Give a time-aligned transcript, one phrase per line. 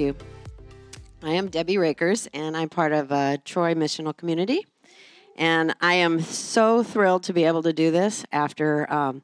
[0.00, 0.16] You.
[1.22, 4.66] I am Debbie Rakers, and I'm part of uh, Troy Missional Community.
[5.36, 9.22] And I am so thrilled to be able to do this after um,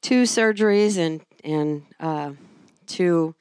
[0.00, 2.32] two surgeries and, and uh,
[2.86, 3.34] two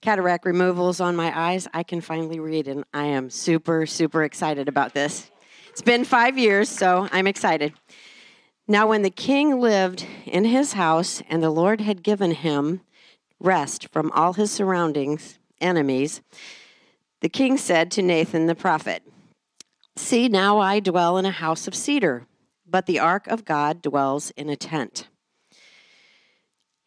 [0.00, 1.68] cataract removals on my eyes.
[1.74, 5.30] I can finally read, and I am super, super excited about this.
[5.68, 7.74] It's been five years, so I'm excited.
[8.66, 12.80] Now, when the king lived in his house and the Lord had given him
[13.38, 16.20] rest from all his surroundings, enemies,
[17.20, 19.02] the king said to Nathan the prophet,
[19.96, 22.26] See, now I dwell in a house of cedar,
[22.66, 25.08] but the ark of God dwells in a tent.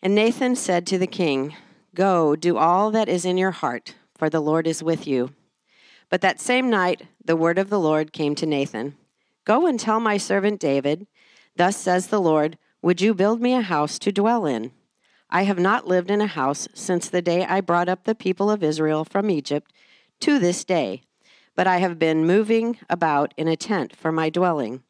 [0.01, 1.55] And Nathan said to the king,
[1.93, 5.33] Go, do all that is in your heart, for the Lord is with you.
[6.09, 8.95] But that same night the word of the Lord came to Nathan
[9.43, 11.07] Go and tell my servant David,
[11.55, 14.71] Thus says the Lord, Would you build me a house to dwell in?
[15.31, 18.51] I have not lived in a house since the day I brought up the people
[18.51, 19.71] of Israel from Egypt
[20.21, 21.03] to this day
[21.55, 24.83] but I have been moving about in a tent for my dwelling.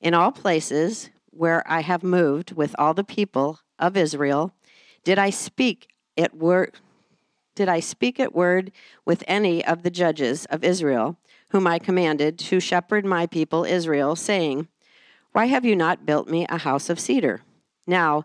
[0.00, 4.52] In all places where I have moved with all the people of Israel,
[5.04, 6.74] did I speak at word
[7.54, 8.72] did I speak at word
[9.04, 11.18] with any of the judges of Israel,
[11.50, 14.68] whom I commanded to shepherd my people Israel, saying,
[15.32, 17.42] Why have you not built me a house of cedar?
[17.86, 18.24] Now,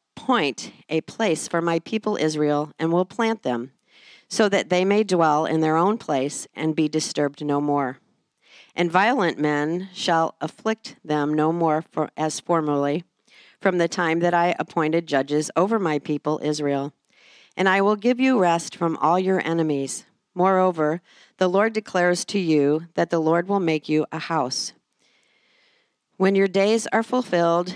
[0.15, 3.71] appoint a place for my people Israel, and will plant them
[4.27, 7.97] so that they may dwell in their own place and be disturbed no more.
[8.73, 13.03] And violent men shall afflict them no more for, as formerly,
[13.59, 16.93] from the time that I appointed judges over my people Israel.
[17.57, 20.05] And I will give you rest from all your enemies.
[20.33, 21.01] Moreover,
[21.37, 24.71] the Lord declares to you that the Lord will make you a house.
[26.15, 27.75] When your days are fulfilled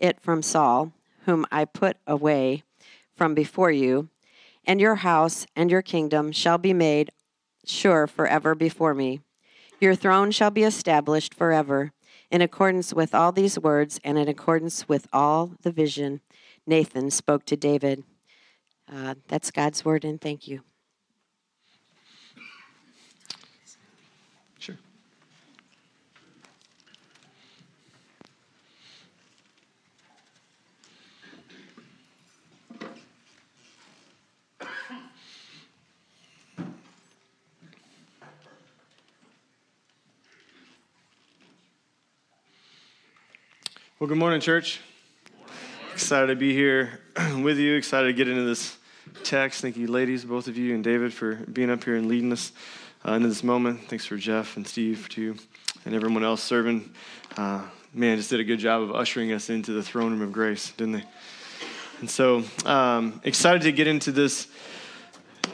[0.00, 0.92] it from Saul,
[1.26, 2.64] whom I put away
[3.14, 4.08] from before you
[4.64, 7.10] and your house and your kingdom shall be made
[7.66, 9.20] sure forever before me.
[9.80, 11.92] Your throne shall be established forever.
[12.30, 16.20] In accordance with all these words and in accordance with all the vision,
[16.66, 18.04] Nathan spoke to David.
[18.90, 20.62] Uh, that's God's word, and thank you.
[44.00, 44.80] Well, good morning, church.
[45.92, 47.00] Excited to be here
[47.42, 47.74] with you.
[47.74, 48.78] Excited to get into this
[49.24, 49.60] text.
[49.60, 52.52] Thank you, ladies, both of you, and David for being up here and leading us
[53.06, 53.90] uh, into this moment.
[53.90, 55.36] Thanks for Jeff and Steve, too,
[55.84, 56.90] and everyone else serving.
[57.36, 57.60] Uh,
[57.92, 60.70] man, just did a good job of ushering us into the throne room of grace,
[60.78, 61.04] didn't they?
[62.00, 64.48] And so, um, excited to get into this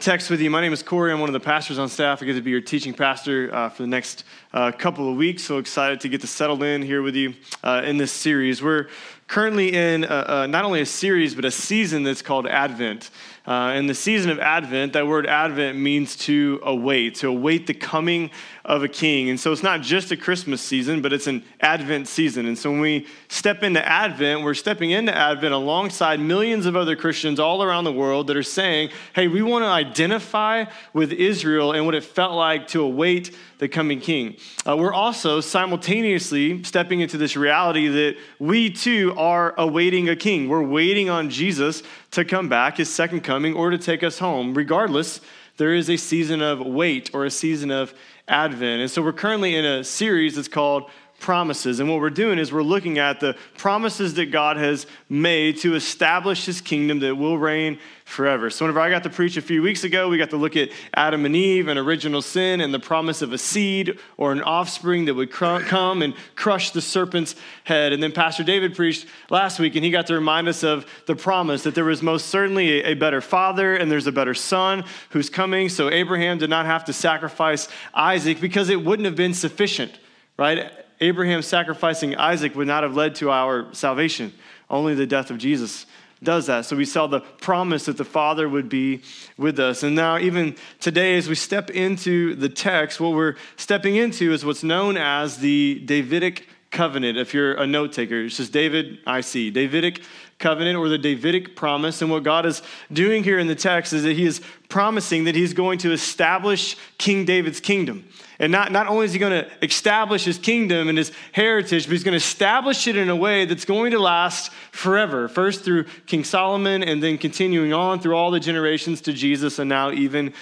[0.07, 0.49] text with you.
[0.49, 1.11] My name is Corey.
[1.11, 2.23] I'm one of the pastors on staff.
[2.23, 4.23] I get to be your teaching pastor uh, for the next
[4.53, 5.43] uh, couple of weeks.
[5.43, 8.63] So excited to get to settle in here with you uh, in this series.
[8.63, 8.87] We're
[9.27, 13.09] currently in a, a, not only a series, but a season that's called Advent.
[13.47, 17.73] Uh, and the season of Advent, that word Advent means to await, to await the
[17.73, 18.29] coming
[18.65, 19.29] of a king.
[19.29, 22.45] And so it's not just a Christmas season, but it's an Advent season.
[22.45, 26.97] And so when we step into Advent, we're stepping into Advent alongside millions of other
[26.97, 31.71] Christians all around the world that are saying, hey, we want to identify with Israel
[31.71, 34.35] and what it felt like to await the coming king.
[34.67, 40.49] Uh, we're also simultaneously stepping into this reality that we too are awaiting a king.
[40.49, 41.81] We're waiting on Jesus
[42.17, 44.55] to come back, his second coming, or to take us home.
[44.55, 45.21] Regardless,
[45.57, 47.93] there is a season of wait or a season of
[48.27, 48.81] Advent.
[48.81, 51.79] And so we're currently in a series that's called promises.
[51.79, 55.75] And what we're doing is we're looking at the promises that God has made to
[55.75, 57.77] establish his kingdom that will reign
[58.07, 58.49] forever.
[58.49, 60.69] So, whenever I got to preach a few weeks ago, we got to look at
[60.93, 65.05] Adam and Eve and original sin and the promise of a seed or an offspring
[65.05, 67.91] that would cr- come and crush the serpent's head.
[67.91, 71.17] And then Pastor David preached last week, and he got to remind us of the
[71.17, 74.85] promise that there was most certainly a, a better father and there's a better son
[75.09, 75.67] who's coming.
[75.67, 79.99] So, Abraham did not have to sacrifice Isaac because it wouldn't have been sufficient,
[80.37, 80.71] right?
[81.01, 84.33] Abraham sacrificing Isaac would not have led to our salvation.
[84.69, 85.85] Only the death of Jesus
[86.23, 86.65] does that.
[86.65, 89.01] So we saw the promise that the Father would be
[89.37, 89.83] with us.
[89.83, 94.43] And now, even today, as we step into the text, what we're stepping into is
[94.43, 97.17] what's known as the Davidic covenant.
[97.17, 99.49] If you're a note taker, it's just David, I see.
[99.49, 100.01] Davidic
[100.39, 102.01] covenant or the Davidic promise.
[102.01, 102.61] And what God is
[102.91, 106.75] doing here in the text is that He is promising that He's going to establish
[106.97, 108.07] King David's kingdom.
[108.39, 111.93] And not, not only is he going to establish his kingdom and his heritage, but
[111.93, 115.27] he's going to establish it in a way that's going to last forever.
[115.27, 119.67] First through King Solomon, and then continuing on through all the generations to Jesus, and
[119.67, 120.33] now even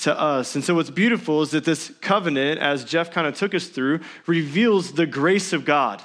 [0.00, 0.54] to us.
[0.54, 4.00] And so, what's beautiful is that this covenant, as Jeff kind of took us through,
[4.26, 6.02] reveals the grace of God.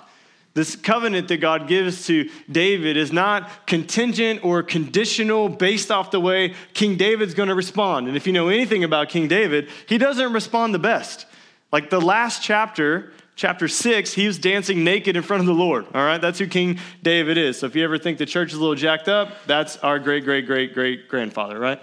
[0.55, 6.19] This covenant that God gives to David is not contingent or conditional based off the
[6.21, 8.07] way King David's going to respond.
[8.07, 11.25] And if you know anything about King David, he doesn't respond the best.
[11.73, 15.85] Like the last chapter, chapter six, he was dancing naked in front of the Lord.
[15.93, 17.59] All right, that's who King David is.
[17.59, 20.23] So if you ever think the church is a little jacked up, that's our great,
[20.23, 21.81] great, great, great grandfather, right?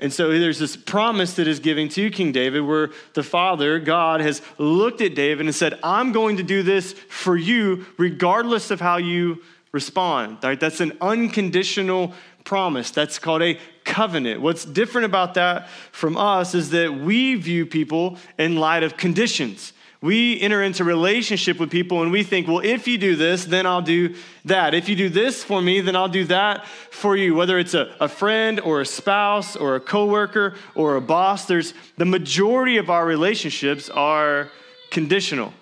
[0.00, 4.20] And so there's this promise that is given to King David where the Father, God,
[4.20, 8.80] has looked at David and said, I'm going to do this for you regardless of
[8.80, 9.42] how you
[9.72, 10.38] respond.
[10.42, 10.58] Right?
[10.58, 12.14] That's an unconditional
[12.44, 12.92] promise.
[12.92, 14.40] That's called a covenant.
[14.40, 19.72] What's different about that from us is that we view people in light of conditions.
[20.00, 23.66] We enter into relationship with people and we think, well, if you do this, then
[23.66, 24.14] I'll do
[24.44, 24.72] that.
[24.72, 27.34] If you do this for me, then I'll do that for you.
[27.34, 31.74] Whether it's a, a friend or a spouse or a coworker or a boss, there's
[31.96, 34.50] the majority of our relationships are
[34.90, 35.52] conditional.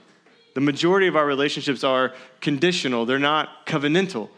[0.54, 2.12] The majority of our relationships are
[2.42, 3.06] conditional.
[3.06, 4.28] They're not covenantal.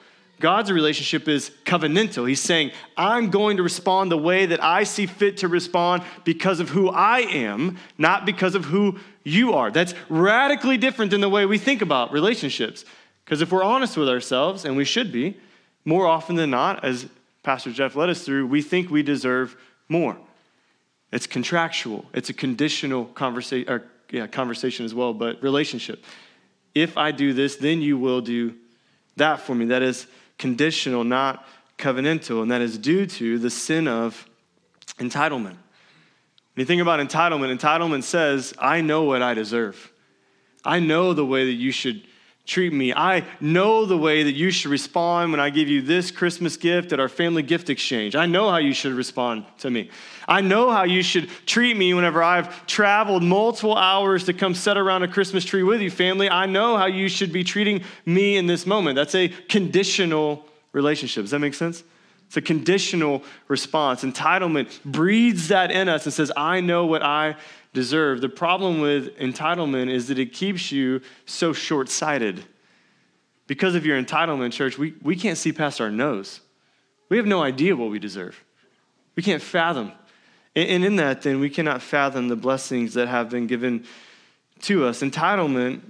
[0.40, 2.28] God's relationship is covenantal.
[2.28, 6.60] He's saying, I'm going to respond the way that I see fit to respond because
[6.60, 8.98] of who I am, not because of who
[9.28, 9.70] you are.
[9.70, 12.84] That's radically different than the way we think about relationships.
[13.24, 15.36] Because if we're honest with ourselves, and we should be,
[15.84, 17.06] more often than not, as
[17.42, 19.56] Pastor Jeff led us through, we think we deserve
[19.88, 20.16] more.
[21.12, 26.04] It's contractual, it's a conditional conversation, or yeah, conversation as well, but relationship.
[26.74, 28.54] If I do this, then you will do
[29.16, 29.66] that for me.
[29.66, 30.06] That is
[30.38, 31.46] conditional, not
[31.78, 34.28] covenantal, and that is due to the sin of
[34.98, 35.56] entitlement.
[36.58, 39.92] You think about entitlement, entitlement says, I know what I deserve.
[40.64, 42.02] I know the way that you should
[42.46, 42.94] treat me.
[42.94, 46.92] I know the way that you should respond when I give you this Christmas gift
[46.92, 48.16] at our family gift exchange.
[48.16, 49.90] I know how you should respond to me.
[50.26, 54.78] I know how you should treat me whenever I've traveled multiple hours to come sit
[54.78, 56.30] around a Christmas tree with you, family.
[56.30, 58.96] I know how you should be treating me in this moment.
[58.96, 61.24] That's a conditional relationship.
[61.24, 61.84] Does that make sense?
[62.28, 64.04] It's a conditional response.
[64.04, 67.36] Entitlement breeds that in us and says, I know what I
[67.72, 68.20] deserve.
[68.20, 72.44] The problem with entitlement is that it keeps you so short sighted.
[73.46, 76.40] Because of your entitlement, church, we, we can't see past our nose.
[77.08, 78.44] We have no idea what we deserve.
[79.16, 79.92] We can't fathom.
[80.54, 83.86] And, and in that, then, we cannot fathom the blessings that have been given
[84.62, 85.00] to us.
[85.00, 85.80] Entitlement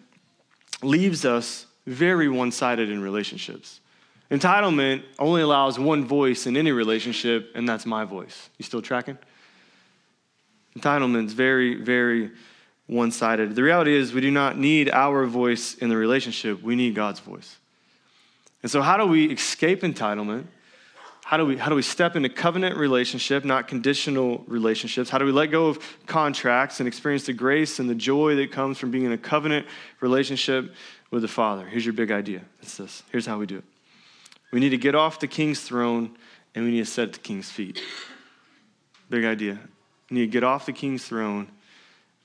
[0.84, 3.80] leaves us very one sided in relationships.
[4.30, 8.50] Entitlement only allows one voice in any relationship, and that's my voice.
[8.58, 9.16] You still tracking?
[10.76, 12.30] Entitlement is very, very
[12.86, 13.54] one sided.
[13.54, 17.20] The reality is, we do not need our voice in the relationship, we need God's
[17.20, 17.56] voice.
[18.62, 20.46] And so, how do we escape entitlement?
[21.24, 25.10] How do, we, how do we step into covenant relationship, not conditional relationships?
[25.10, 28.50] How do we let go of contracts and experience the grace and the joy that
[28.50, 29.66] comes from being in a covenant
[30.00, 30.72] relationship
[31.10, 31.66] with the Father.
[31.66, 32.42] Here's your big idea.
[32.62, 33.02] It's this.
[33.10, 33.64] Here's how we do it.
[34.50, 36.16] We need to get off the king's throne
[36.54, 37.82] and we need to at the king's feet.
[39.10, 39.58] Big idea.
[40.10, 41.48] We need to get off the king's throne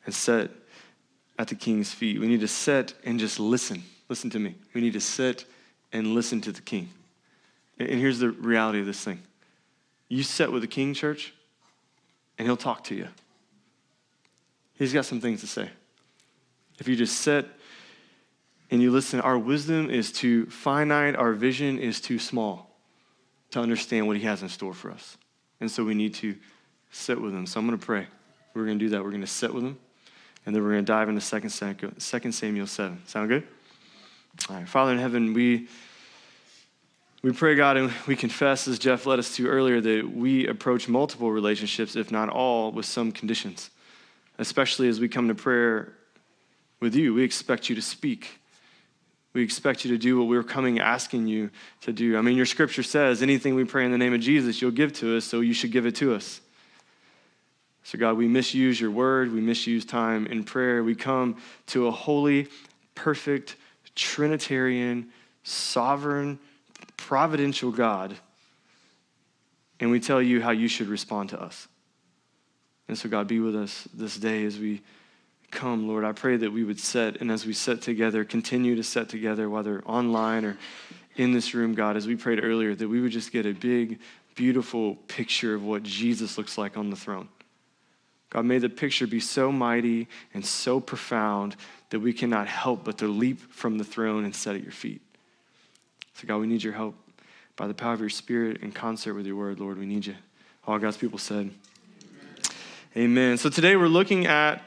[0.06, 0.52] and sit
[1.38, 2.20] at the king's feet.
[2.20, 3.84] We need to sit and just listen.
[4.10, 4.56] Listen to me.
[4.74, 5.46] We need to sit
[5.92, 6.90] and listen to the king.
[7.78, 9.22] And here's the reality of this thing
[10.10, 11.34] you sit with the king, church,
[12.38, 13.08] and he'll talk to you.
[14.76, 15.70] He's got some things to say.
[16.80, 17.48] If you just sit
[18.74, 22.76] and you listen, our wisdom is too finite, our vision is too small
[23.52, 25.16] to understand what he has in store for us.
[25.62, 26.36] And so we need to
[26.90, 27.46] sit with him.
[27.46, 28.08] So I'm going to pray.
[28.56, 29.04] We're going to do that.
[29.04, 29.78] We're going to sit with him,
[30.48, 31.22] and then we're going to dive into
[32.00, 33.02] 2 Samuel 7.
[33.06, 33.48] Sound good?
[34.50, 34.68] All right.
[34.68, 35.68] Father in heaven, we.
[37.22, 40.90] We pray, God, and we confess, as Jeff led us to earlier, that we approach
[40.90, 43.70] multiple relationships, if not all, with some conditions.
[44.40, 45.94] Especially as we come to prayer
[46.80, 48.40] with you, we expect you to speak.
[49.34, 51.50] We expect you to do what we're coming asking you
[51.82, 52.18] to do.
[52.18, 54.94] I mean, your scripture says anything we pray in the name of Jesus, you'll give
[54.94, 56.40] to us, so you should give it to us.
[57.84, 59.34] So, God, we misuse your word.
[59.34, 60.84] We misuse time in prayer.
[60.84, 61.38] We come
[61.68, 62.48] to a holy,
[62.96, 63.58] perfect,
[63.96, 65.10] Trinitarian,
[65.44, 66.40] sovereign,
[66.96, 68.16] providential God,
[69.80, 71.68] and we tell you how you should respond to us.
[72.88, 74.82] And so, God, be with us this day as we
[75.54, 76.04] come, Lord.
[76.04, 79.50] I pray that we would set, and as we set together, continue to set together,
[79.50, 80.58] whether online or
[81.16, 84.00] in this room, God, as we prayed earlier, that we would just get a big,
[84.36, 87.30] beautiful picture of what Jesus looks like on the throne.
[88.32, 91.56] God, may the picture be so mighty and so profound
[91.92, 95.02] that we cannot help but to leap from the throne and set at your feet.
[96.16, 96.96] So, God, we need your help.
[97.56, 100.16] By the power of your Spirit in concert with your word, Lord, we need you.
[100.66, 101.52] All God's people said,
[102.96, 103.06] Amen.
[103.06, 103.38] Amen.
[103.38, 104.64] So today we're looking at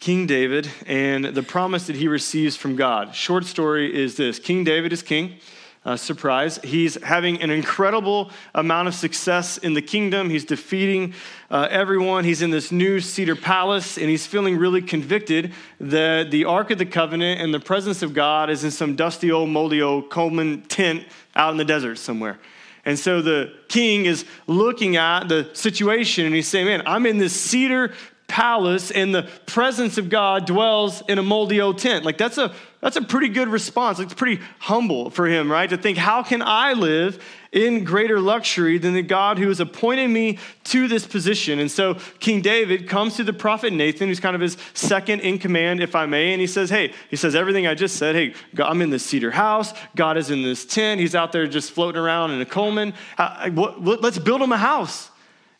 [0.00, 3.14] King David and the promise that he receives from God.
[3.14, 5.36] Short story is this King David is king.
[5.82, 6.58] Uh, surprise.
[6.62, 10.28] He's having an incredible amount of success in the kingdom.
[10.28, 11.14] He's defeating
[11.50, 12.24] uh, everyone.
[12.24, 16.76] He's in this new cedar palace, and he's feeling really convicted that the Ark of
[16.76, 20.62] the Covenant and the presence of God is in some dusty old, moldy old Coleman
[20.62, 22.38] tent out in the desert somewhere.
[22.84, 27.18] And so the king is looking at the situation and he's saying, Man, I'm in
[27.18, 27.92] this cedar
[28.30, 32.04] palace and the presence of God dwells in a moldy old tent.
[32.04, 33.98] Like that's a that's a pretty good response.
[33.98, 35.68] It's pretty humble for him, right?
[35.68, 37.22] To think, how can I live
[37.52, 41.58] in greater luxury than the God who has appointed me to this position?
[41.58, 45.38] And so King David comes to the prophet Nathan, who's kind of his second in
[45.38, 48.14] command, if I may, and he says, Hey, he says everything I just said.
[48.14, 49.74] Hey, I'm in this cedar house.
[49.94, 51.00] God is in this tent.
[51.00, 52.94] He's out there just floating around in a Coleman.
[53.18, 55.09] Uh, let's build him a house.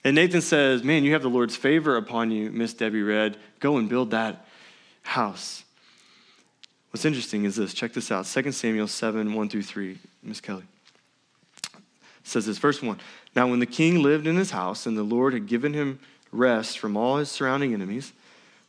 [0.04, 3.36] And Nathan says, Man, you have the Lord's favor upon you, Miss Debbie Red.
[3.58, 4.46] Go and build that
[5.02, 5.64] house.
[6.90, 7.74] What's interesting is this.
[7.74, 9.98] Check this out 2 Samuel 7 1 through 3.
[10.22, 10.64] Miss Kelly
[12.30, 12.58] says this.
[12.58, 12.98] Verse 1
[13.36, 16.00] Now, when the king lived in his house and the Lord had given him
[16.32, 18.12] rest from all his surrounding enemies,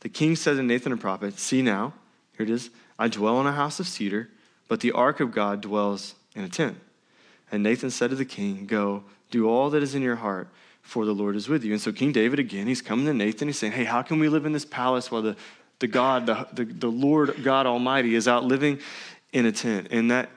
[0.01, 1.93] the king said to Nathan the prophet, See now,
[2.37, 4.29] here it is, I dwell in a house of cedar,
[4.67, 6.77] but the ark of God dwells in a tent.
[7.51, 10.47] And Nathan said to the king, Go, do all that is in your heart
[10.81, 11.73] for the Lord is with you.
[11.73, 13.47] And so King David, again, he's coming to Nathan.
[13.47, 15.35] He's saying, Hey, how can we live in this palace while the,
[15.79, 18.79] the God, the, the, the Lord God Almighty is out living
[19.31, 19.87] in a tent?
[19.91, 20.29] And that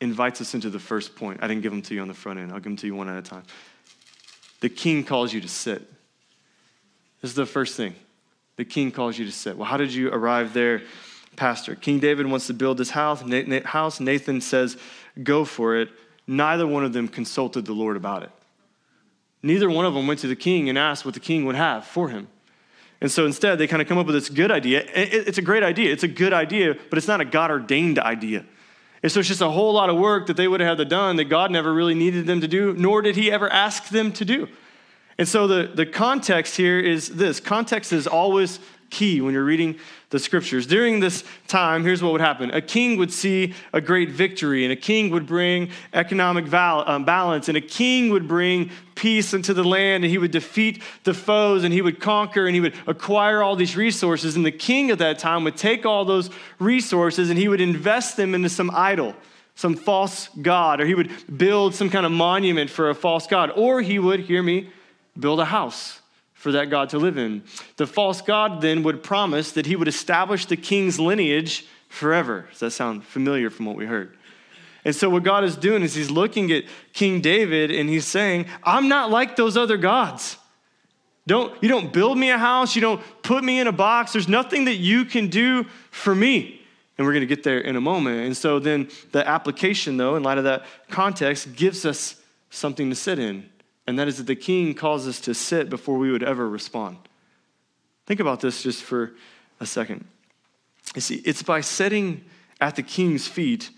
[0.00, 1.40] invites us into the first point.
[1.42, 2.94] I didn't give them to you on the front end, I'll give them to you
[2.94, 3.44] one at a time.
[4.60, 5.80] The king calls you to sit.
[7.20, 7.94] This is the first thing.
[8.56, 9.56] The king calls you to sit.
[9.56, 10.82] Well, how did you arrive there,
[11.36, 11.74] Pastor?
[11.74, 13.22] King David wants to build this house.
[13.22, 14.76] Nathan says,
[15.22, 15.88] Go for it.
[16.26, 18.30] Neither one of them consulted the Lord about it.
[19.42, 21.86] Neither one of them went to the king and asked what the king would have
[21.86, 22.28] for him.
[23.00, 24.84] And so instead, they kind of come up with this good idea.
[24.94, 25.90] It's a great idea.
[25.90, 28.44] It's a good idea, but it's not a God ordained idea.
[29.02, 31.16] And so it's just a whole lot of work that they would have had done
[31.16, 34.24] that God never really needed them to do, nor did He ever ask them to
[34.26, 34.48] do.
[35.16, 39.78] And so the, the context here is this context is always key when you're reading
[40.10, 40.66] the scriptures.
[40.66, 44.72] During this time, here's what would happen a king would see a great victory, and
[44.72, 49.54] a king would bring economic val- um, balance, and a king would bring peace into
[49.54, 52.74] the land, and he would defeat the foes, and he would conquer, and he would
[52.86, 54.36] acquire all these resources.
[54.36, 56.28] And the king at that time would take all those
[56.58, 59.14] resources and he would invest them into some idol
[59.56, 63.52] some false god, or he would build some kind of monument for a false god,
[63.54, 64.70] or he would, hear me,
[65.18, 65.99] build a house
[66.40, 67.42] for that God to live in.
[67.76, 72.46] The false God then would promise that he would establish the king's lineage forever.
[72.50, 74.16] Does that sound familiar from what we heard?
[74.82, 78.46] And so, what God is doing is he's looking at King David and he's saying,
[78.62, 80.38] I'm not like those other gods.
[81.26, 84.14] Don't, you don't build me a house, you don't put me in a box.
[84.14, 86.62] There's nothing that you can do for me.
[86.96, 88.24] And we're going to get there in a moment.
[88.24, 92.16] And so then the application, though, in light of that context, gives us
[92.48, 93.50] something to sit in.
[93.86, 96.98] And that is that the king calls us to sit before we would ever respond.
[98.06, 99.12] Think about this just for
[99.60, 100.04] a second.
[100.94, 102.24] You see, it's by sitting
[102.60, 103.70] at the king's feet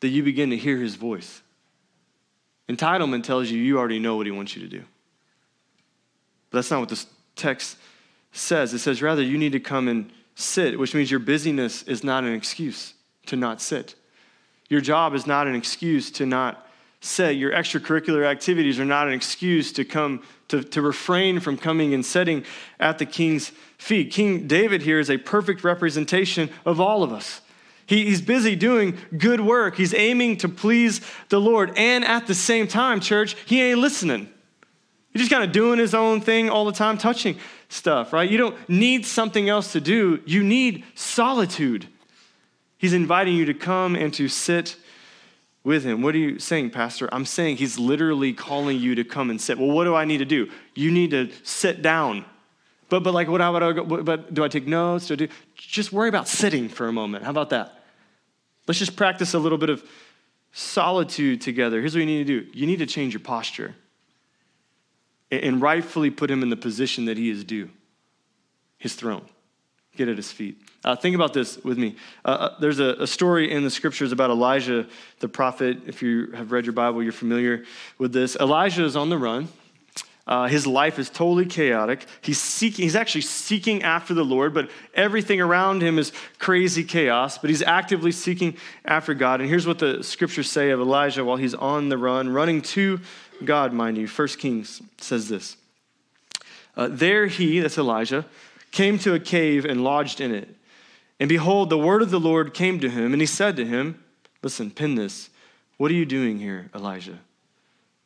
[0.00, 1.42] that you begin to hear his voice.
[2.68, 4.84] Entitlement tells you you already know what he wants you to do.
[6.50, 7.76] But that's not what this text
[8.32, 8.72] says.
[8.72, 12.24] It says, rather, you need to come and sit, which means your busyness is not
[12.24, 12.94] an excuse
[13.26, 13.94] to not sit.
[14.68, 16.66] Your job is not an excuse to not
[17.00, 17.36] sit.
[17.36, 22.04] Your extracurricular activities are not an excuse to come to, to refrain from coming and
[22.04, 22.44] sitting
[22.78, 24.12] at the king's feet.
[24.12, 27.40] King David here is a perfect representation of all of us.
[27.86, 29.76] He, he's busy doing good work.
[29.76, 31.72] He's aiming to please the Lord.
[31.76, 34.28] And at the same time, church, he ain't listening.
[35.12, 37.36] He's just kind of doing his own thing all the time, touching
[37.68, 38.30] stuff, right?
[38.30, 41.88] You don't need something else to do, you need solitude.
[42.78, 44.76] He's inviting you to come and to sit
[45.62, 46.02] with him.
[46.02, 47.08] What are you saying, Pastor?
[47.12, 49.58] I'm saying he's literally calling you to come and sit.
[49.58, 50.50] Well, what do I need to do?
[50.74, 52.24] You need to sit down.
[52.88, 53.72] But, but like, what, how would I?
[54.02, 55.06] But do I take notes?
[55.06, 55.28] Do I do?
[55.54, 57.24] Just worry about sitting for a moment.
[57.24, 57.84] How about that?
[58.66, 59.84] Let's just practice a little bit of
[60.52, 61.80] solitude together.
[61.80, 63.74] Here's what you need to do you need to change your posture
[65.30, 67.70] and rightfully put him in the position that he is due
[68.78, 69.26] his throne.
[69.96, 70.60] Get at his feet.
[70.82, 71.94] Uh, think about this with me.
[72.24, 74.86] Uh, uh, there's a, a, story in the scriptures about Elijah,
[75.18, 75.78] the prophet.
[75.86, 77.64] If you have read your Bible, you're familiar
[77.98, 78.34] with this.
[78.36, 79.48] Elijah is on the run.
[80.26, 82.06] Uh, his life is totally chaotic.
[82.22, 87.36] He's seeking, he's actually seeking after the Lord, but everything around him is crazy chaos,
[87.36, 89.40] but he's actively seeking after God.
[89.40, 93.00] And here's what the scriptures say of Elijah while he's on the run, running to
[93.44, 94.06] God, mind you.
[94.06, 95.56] First Kings says this.
[96.76, 98.24] Uh, there he, that's Elijah,
[98.70, 100.48] came to a cave and lodged in it.
[101.20, 104.02] And behold, the word of the Lord came to him, and he said to him,
[104.42, 105.30] Listen, pin this.
[105.76, 107.18] What are you doing here, Elijah?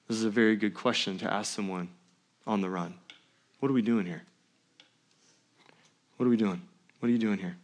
[0.08, 1.88] This is a very good question to ask someone
[2.46, 2.94] on the run.
[3.60, 4.24] What are we doing here?
[6.18, 6.60] What are we doing?
[6.98, 7.56] What are you doing here?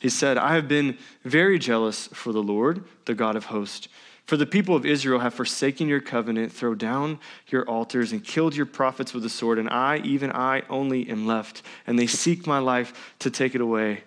[0.00, 3.88] He said, I have been very jealous for the Lord, the God of hosts
[4.26, 8.56] for the people of Israel have forsaken your covenant, throw down your altars, and killed
[8.56, 12.46] your prophets with the sword, and I, even I, only am left, and they seek
[12.46, 14.02] my life to take it away.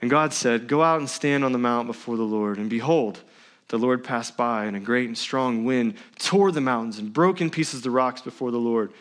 [0.00, 2.58] And God said, Go out and stand on the mount before the Lord.
[2.58, 3.22] And behold,
[3.68, 7.40] the Lord passed by, and a great and strong wind tore the mountains and broke
[7.40, 8.92] in pieces the rocks before the Lord.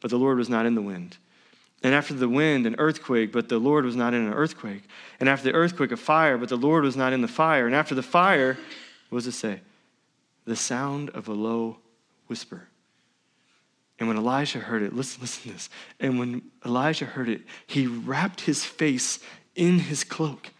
[0.00, 1.16] But the Lord was not in the wind.
[1.82, 4.82] And after the wind, an earthquake, but the Lord was not in an earthquake.
[5.20, 7.66] And after the earthquake, a fire, but the Lord was not in the fire.
[7.66, 8.56] And after the fire,
[9.10, 9.60] what does it say?
[10.44, 11.78] The sound of a low
[12.28, 12.68] whisper.
[13.98, 15.70] And when Elijah heard it, listen, listen to this.
[16.00, 19.20] And when Elijah heard it, he wrapped his face
[19.56, 20.52] in his cloak.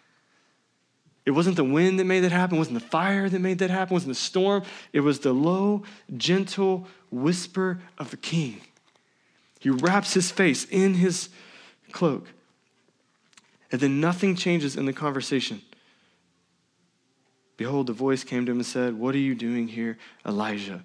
[1.24, 3.70] It wasn't the wind that made that happen, it wasn't the fire that made that
[3.70, 4.62] happen, it wasn't the storm.
[4.92, 5.82] It was the low,
[6.16, 8.61] gentle whisper of the king.
[9.59, 11.28] He wraps his face in his
[11.90, 12.28] cloak.
[13.72, 15.62] And then nothing changes in the conversation.
[17.56, 20.85] Behold, the voice came to him and said, What are you doing here, Elijah?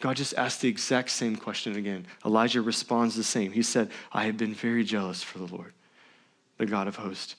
[0.00, 2.06] God just asked the exact same question again.
[2.24, 3.52] Elijah responds the same.
[3.52, 5.74] He said, I have been very jealous for the Lord,
[6.56, 7.36] the God of hosts.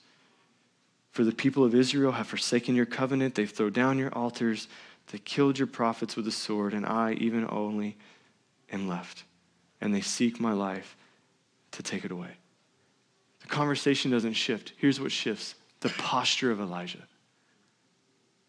[1.12, 4.66] For the people of Israel have forsaken your covenant, they've thrown down your altars,
[5.10, 7.96] they killed your prophets with a sword, and I, even only,
[8.70, 9.24] am left.
[9.80, 10.96] And they seek my life
[11.72, 12.30] to take it away.
[13.40, 14.72] The conversation doesn't shift.
[14.78, 17.02] Here's what shifts the posture of Elijah.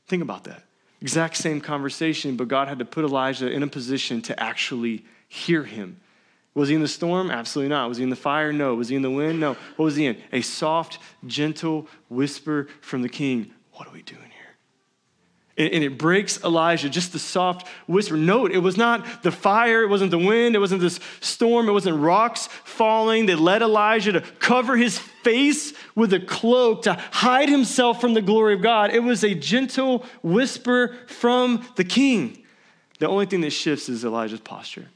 [0.07, 0.63] Think about that.
[1.01, 5.63] Exact same conversation, but God had to put Elijah in a position to actually hear
[5.63, 5.99] him.
[6.55, 7.31] Was he in the storm?
[7.31, 7.89] Absolutely not.
[7.89, 8.53] Was he in the fire?
[8.53, 8.75] No.
[8.75, 9.39] Was he in the wind?
[9.39, 9.53] No.
[9.75, 10.17] What was he in?
[10.31, 13.51] A soft, gentle whisper from the king.
[13.71, 14.43] What are we doing here?
[15.55, 18.17] and, it breaks Elijah, just the soft whisper.
[18.17, 21.71] Note, it was not the fire, it wasn't the wind, it wasn't this storm, it
[21.71, 27.49] wasn't rocks falling that led Elijah to cover his face with a cloak to hide
[27.49, 28.91] himself from the glory of God.
[28.91, 32.43] It was a gentle whisper from the king.
[32.97, 34.87] The only thing that shifts is Elijah's posture.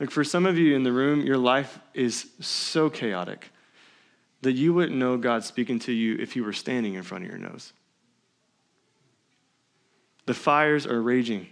[0.00, 3.50] Like for some of you in the room, your life is so chaotic
[4.42, 7.30] that you wouldn't know God speaking to you if He were standing in front of
[7.30, 7.72] your nose.
[10.26, 11.48] The fires are raging.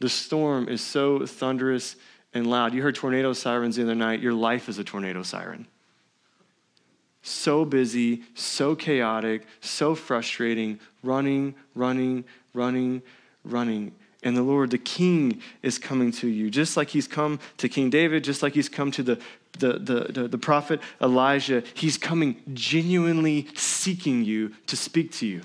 [0.00, 1.96] The storm is so thunderous
[2.32, 2.74] and loud.
[2.74, 4.20] You heard tornado sirens the other night.
[4.20, 5.66] Your life is a tornado siren.
[7.22, 13.02] So busy, so chaotic, so frustrating, running, running, running,
[13.44, 13.92] running.
[14.24, 17.90] And the Lord, the King, is coming to you, just like he's come to King
[17.90, 19.18] David, just like he's come to the,
[19.58, 21.62] the, the, the, the prophet Elijah.
[21.74, 25.42] He's coming genuinely seeking you to speak to you.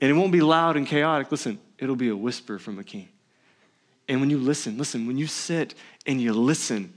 [0.00, 1.30] And it won't be loud and chaotic.
[1.30, 3.08] Listen, it'll be a whisper from a king.
[4.08, 5.74] And when you listen, listen, when you sit
[6.06, 6.94] and you listen,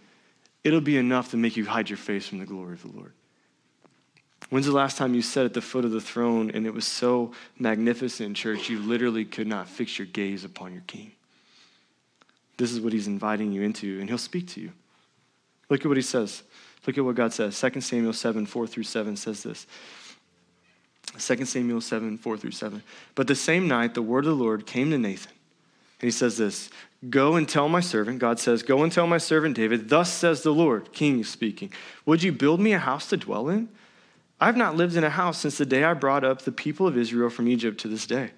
[0.63, 3.11] it'll be enough to make you hide your face from the glory of the Lord.
[4.49, 6.85] When's the last time you sat at the foot of the throne and it was
[6.85, 11.11] so magnificent, church, you literally could not fix your gaze upon your king?
[12.57, 14.71] This is what he's inviting you into, and he'll speak to you.
[15.69, 16.43] Look at what he says.
[16.85, 17.59] Look at what God says.
[17.59, 19.67] 2 Samuel 7, 4 through 7 says this.
[21.17, 22.83] 2 Samuel 7, 4 through 7.
[23.15, 25.31] But the same night, the word of the Lord came to Nathan.
[26.01, 26.69] And he says this
[27.09, 30.43] Go and tell my servant, God says, Go and tell my servant David, Thus says
[30.43, 31.71] the Lord, King speaking,
[32.05, 33.69] Would you build me a house to dwell in?
[34.41, 36.97] I've not lived in a house since the day I brought up the people of
[36.97, 38.31] Israel from Egypt to this day,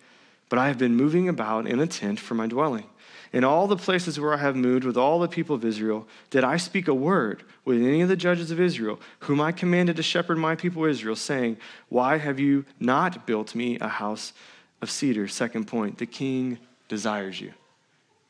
[0.49, 2.85] but I have been moving about in a tent for my dwelling.
[3.33, 6.43] In all the places where I have moved with all the people of Israel, did
[6.43, 10.03] I speak a word with any of the judges of Israel, whom I commanded to
[10.03, 14.33] shepherd my people Israel, saying, Why have you not built me a house
[14.81, 15.29] of cedar?
[15.29, 16.57] Second point, the king
[16.89, 17.53] desires you.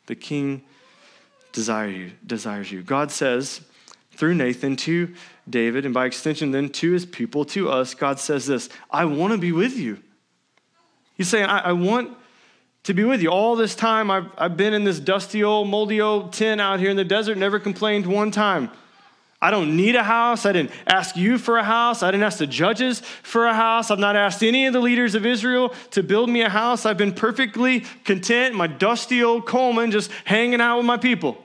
[0.05, 0.61] The king
[1.51, 2.83] desires you, desires you.
[2.83, 3.61] God says
[4.11, 5.13] through Nathan to
[5.51, 9.33] David, and by extension then to his people, to us, God says this I want
[9.33, 9.99] to be with you.
[11.15, 12.17] He's saying, I, I want
[12.83, 13.29] to be with you.
[13.29, 16.89] All this time, I've, I've been in this dusty old, moldy old tent out here
[16.89, 18.71] in the desert, never complained one time.
[19.43, 20.45] I don't need a house.
[20.45, 22.03] I didn't ask you for a house.
[22.03, 23.89] I didn't ask the judges for a house.
[23.89, 26.85] I've not asked any of the leaders of Israel to build me a house.
[26.85, 31.43] I've been perfectly content, my dusty old Coleman, just hanging out with my people.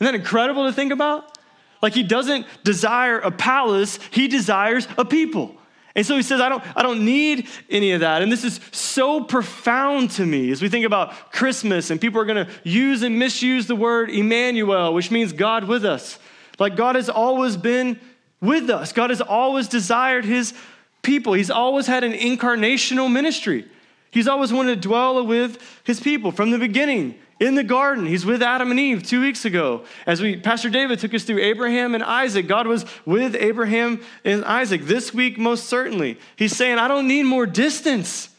[0.00, 1.37] Isn't that incredible to think about?
[1.82, 5.54] Like he doesn't desire a palace, he desires a people.
[5.94, 8.22] And so he says, I don't, I don't need any of that.
[8.22, 12.24] And this is so profound to me as we think about Christmas and people are
[12.24, 16.18] going to use and misuse the word Emmanuel, which means God with us.
[16.60, 17.98] Like God has always been
[18.40, 20.54] with us, God has always desired his
[21.02, 21.32] people.
[21.32, 23.66] He's always had an incarnational ministry.
[24.12, 28.06] He's always wanted to dwell with his people from the beginning in the garden.
[28.06, 29.84] He's with Adam and Eve two weeks ago.
[30.06, 34.44] As we, Pastor David took us through Abraham and Isaac, God was with Abraham and
[34.44, 34.82] Isaac.
[34.82, 38.30] This week, most certainly, He's saying, I don't need more distance.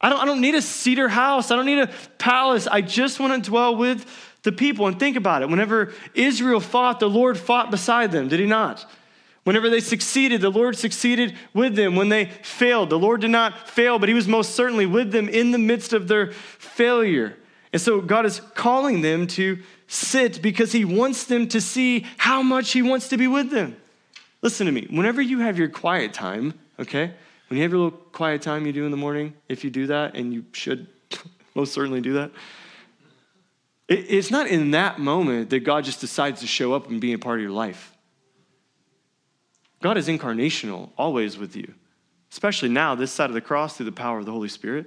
[0.00, 1.50] I don't, I don't need a cedar house.
[1.50, 2.66] I don't need a palace.
[2.66, 4.04] I just want to dwell with
[4.42, 4.86] the people.
[4.86, 5.48] And think about it.
[5.48, 8.84] Whenever Israel fought, the Lord fought beside them, did He not?
[9.44, 11.96] Whenever they succeeded, the Lord succeeded with them.
[11.96, 15.28] When they failed, the Lord did not fail, but He was most certainly with them
[15.28, 17.36] in the midst of their failure.
[17.76, 22.40] And so God is calling them to sit because He wants them to see how
[22.40, 23.76] much He wants to be with them.
[24.40, 24.86] Listen to me.
[24.88, 27.12] Whenever you have your quiet time, okay,
[27.48, 29.88] when you have your little quiet time you do in the morning, if you do
[29.88, 30.86] that, and you should
[31.54, 32.30] most certainly do that,
[33.90, 37.18] it's not in that moment that God just decides to show up and be a
[37.18, 37.92] part of your life.
[39.82, 41.74] God is incarnational, always with you,
[42.32, 44.86] especially now, this side of the cross, through the power of the Holy Spirit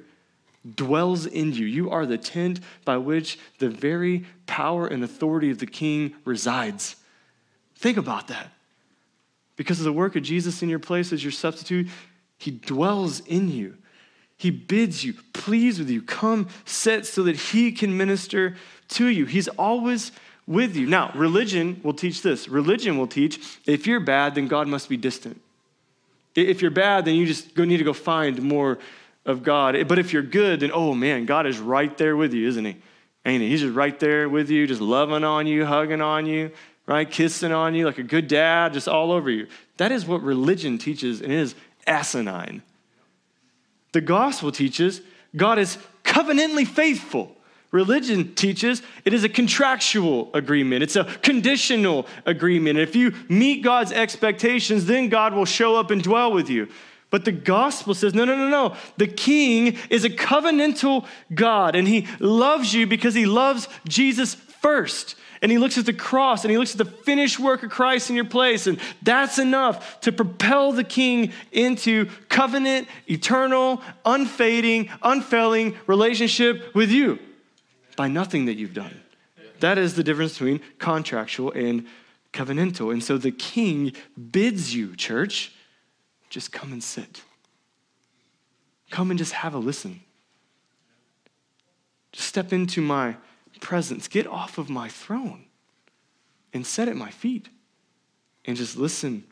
[0.75, 1.65] dwells in you.
[1.65, 6.95] You are the tent by which the very power and authority of the king resides.
[7.75, 8.51] Think about that.
[9.55, 11.87] Because of the work of Jesus in your place as your substitute,
[12.37, 13.77] he dwells in you.
[14.37, 18.55] He bids you, please with you, come sit so that he can minister
[18.89, 19.25] to you.
[19.25, 20.13] He's always
[20.47, 20.87] with you.
[20.87, 22.47] Now, religion will teach this.
[22.47, 25.41] Religion will teach if you're bad, then God must be distant.
[26.35, 28.79] If you're bad, then you just need to go find more
[29.29, 29.87] of God.
[29.87, 32.77] But if you're good, then oh man, God is right there with you, isn't he?
[33.25, 33.49] Ain't he?
[33.49, 36.51] He's just right there with you, just loving on you, hugging on you,
[36.87, 37.09] right?
[37.09, 39.47] Kissing on you like a good dad, just all over you.
[39.77, 42.63] That is what religion teaches and it is asinine.
[43.91, 45.01] The gospel teaches
[45.35, 47.35] God is covenantly faithful.
[47.71, 50.81] Religion teaches it is a contractual agreement.
[50.81, 52.79] It's a conditional agreement.
[52.79, 56.67] If you meet God's expectations, then God will show up and dwell with you.
[57.09, 58.75] But the gospel says, no, no, no, no.
[58.97, 65.15] The king is a covenantal God, and he loves you because he loves Jesus first.
[65.41, 68.09] And he looks at the cross and he looks at the finished work of Christ
[68.09, 75.77] in your place, and that's enough to propel the king into covenant, eternal, unfading, unfailing
[75.87, 77.19] relationship with you
[77.95, 79.01] by nothing that you've done.
[79.61, 81.87] That is the difference between contractual and
[82.33, 82.91] covenantal.
[82.91, 83.93] And so the king
[84.31, 85.53] bids you, church
[86.29, 87.23] just come and sit.
[88.91, 90.01] Come and just have a listen.
[92.11, 93.15] Just step into my
[93.61, 94.07] presence.
[94.07, 95.45] Get off of my throne
[96.53, 97.49] and sit at my feet
[98.45, 99.23] and just listen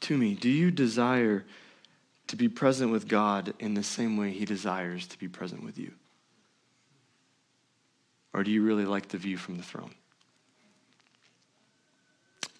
[0.00, 0.34] to me.
[0.34, 1.44] Do you desire
[2.28, 5.78] to be present with God in the same way He desires to be present with
[5.78, 5.92] you?
[8.32, 9.94] Or do you really like the view from the throne?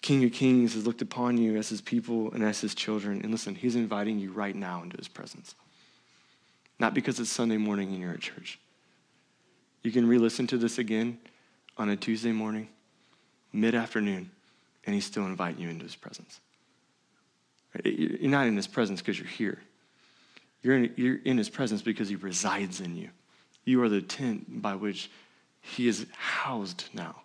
[0.07, 3.19] King of Kings has looked upon you as his people and as his children.
[3.23, 5.53] And listen, he's inviting you right now into his presence.
[6.79, 8.57] Not because it's Sunday morning and you're at church.
[9.83, 11.17] You can re listen to this again
[11.77, 12.69] on a Tuesday morning,
[13.51, 14.31] mid afternoon,
[14.85, 16.39] and he's still inviting you into his presence.
[17.83, 19.59] You're not in his presence because you're here.
[20.63, 23.09] You're in, you're in his presence because he resides in you.
[23.65, 25.11] You are the tent by which
[25.59, 27.23] he is housed now.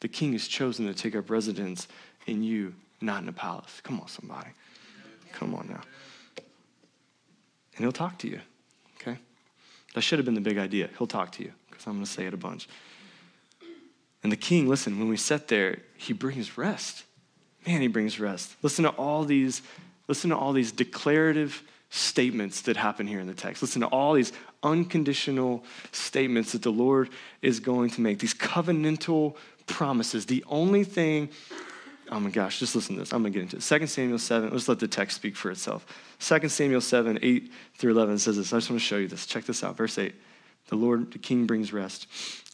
[0.00, 1.88] The king has chosen to take up residence
[2.26, 3.80] in you, not in a palace.
[3.82, 4.50] Come on, somebody.
[5.32, 5.80] Come on now.
[7.76, 8.40] And he'll talk to you,
[9.00, 9.18] okay?
[9.94, 10.88] That should have been the big idea.
[10.98, 12.68] He'll talk to you, because I'm going to say it a bunch.
[14.22, 17.04] And the king, listen, when we sit there, he brings rest.
[17.66, 18.56] Man, he brings rest.
[18.62, 19.62] Listen to all these,
[20.08, 23.62] listen to all these declarative statements that happen here in the text.
[23.62, 24.32] Listen to all these
[24.62, 27.08] unconditional statements that the Lord
[27.42, 29.36] is going to make, these covenantal
[29.68, 30.26] promises.
[30.26, 31.28] The only thing,
[32.10, 33.12] oh my gosh, just listen to this.
[33.12, 33.80] I'm going to get into it.
[33.80, 35.86] 2 Samuel 7, let's let the text speak for itself.
[36.20, 38.52] 2 Samuel 7, 8 through 11 says this.
[38.52, 39.26] I just want to show you this.
[39.26, 39.76] Check this out.
[39.76, 40.14] Verse 8
[40.68, 42.08] The Lord, the king brings rest.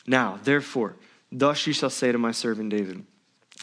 [0.07, 0.97] Now, therefore,
[1.33, 3.05] thus you shall say to my servant David,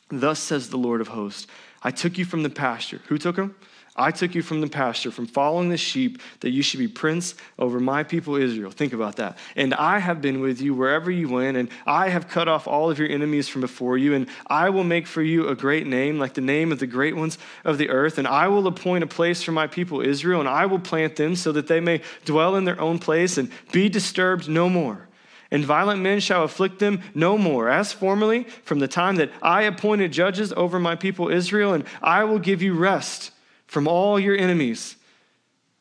[0.10, 1.48] Thus says the Lord of hosts,
[1.84, 3.02] I took you from the pasture.
[3.08, 3.56] Who took him?
[3.96, 7.36] I took you from the pasture, from following the sheep, that you should be prince
[7.60, 8.72] over my people Israel.
[8.72, 9.38] Think about that.
[9.58, 12.90] And I have been with you wherever you went, and I have cut off all
[12.90, 16.20] of your enemies from before you, and I will make for you a great name,
[16.20, 18.18] like the name of the great ones of the earth.
[18.18, 21.36] And I will appoint a place for my people Israel, and I will plant them
[21.36, 25.08] so that they may dwell in their own place and be disturbed no more
[25.54, 29.64] and violent men shall afflict them no more, as formerly, from the time that I
[29.64, 33.32] appointed judges over my people Israel, and I will give you rest
[33.72, 34.98] from all your enemies.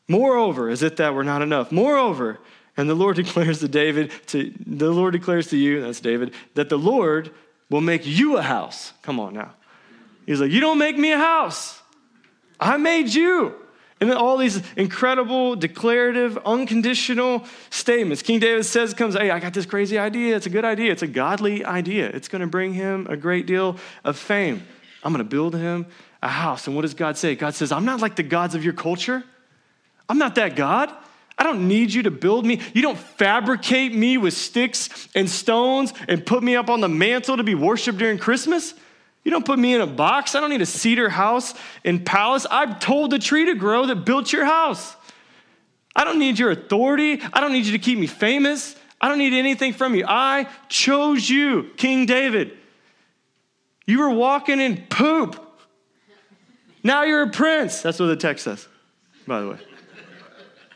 [0.07, 2.39] Moreover, as if that were not enough, moreover,
[2.77, 6.69] and the Lord declares to David, to, the Lord declares to you, that's David, that
[6.69, 7.31] the Lord
[7.69, 8.93] will make you a house.
[9.01, 9.51] Come on now.
[10.25, 11.81] He's like, You don't make me a house.
[12.61, 13.55] I made you.
[13.99, 18.21] And then all these incredible, declarative, unconditional statements.
[18.23, 20.35] King David says, comes, hey, I got this crazy idea.
[20.35, 20.91] It's a good idea.
[20.91, 22.07] It's a godly idea.
[22.07, 24.63] It's going to bring him a great deal of fame.
[25.03, 25.85] I'm going to build him
[26.21, 26.67] a house.
[26.67, 27.35] And what does God say?
[27.35, 29.23] God says, I'm not like the gods of your culture.
[30.07, 30.93] I'm not that God.
[31.37, 32.61] I don't need you to build me.
[32.73, 37.37] You don't fabricate me with sticks and stones and put me up on the mantle
[37.37, 38.75] to be worshiped during Christmas.
[39.23, 40.35] You don't put me in a box.
[40.35, 41.53] I don't need a cedar house
[41.83, 42.45] and palace.
[42.49, 44.95] I've told the tree to grow that built your house.
[45.95, 47.21] I don't need your authority.
[47.33, 48.75] I don't need you to keep me famous.
[48.99, 50.05] I don't need anything from you.
[50.07, 52.57] I chose you, King David.
[53.85, 55.50] You were walking in poop.
[56.83, 57.81] Now you're a prince.
[57.81, 58.67] That's what the text says,
[59.27, 59.57] by the way.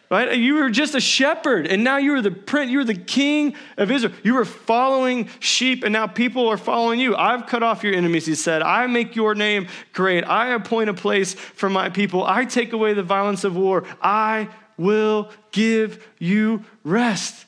[0.10, 0.38] Right?
[0.38, 3.56] You were just a shepherd, and now you are the prince, you are the king
[3.76, 4.14] of Israel.
[4.24, 7.16] You were following sheep, and now people are following you.
[7.16, 8.62] I've cut off your enemies, he said.
[8.62, 10.24] I make your name great.
[10.24, 12.24] I appoint a place for my people.
[12.24, 13.84] I take away the violence of war.
[14.00, 17.46] I will give you rest.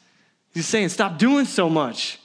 [0.54, 2.18] He's saying, stop doing so much.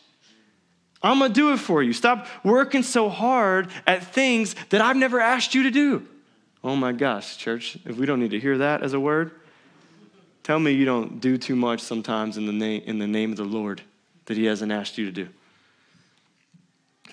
[1.03, 1.93] I'm gonna do it for you.
[1.93, 6.07] Stop working so hard at things that I've never asked you to do.
[6.65, 9.33] Oh my gosh, church, if we don't need to hear that as a word,
[10.45, 13.37] tell me you don't do too much sometimes in the name, in the name of
[13.37, 13.83] the Lord
[14.27, 15.29] that He hasn't asked you to do.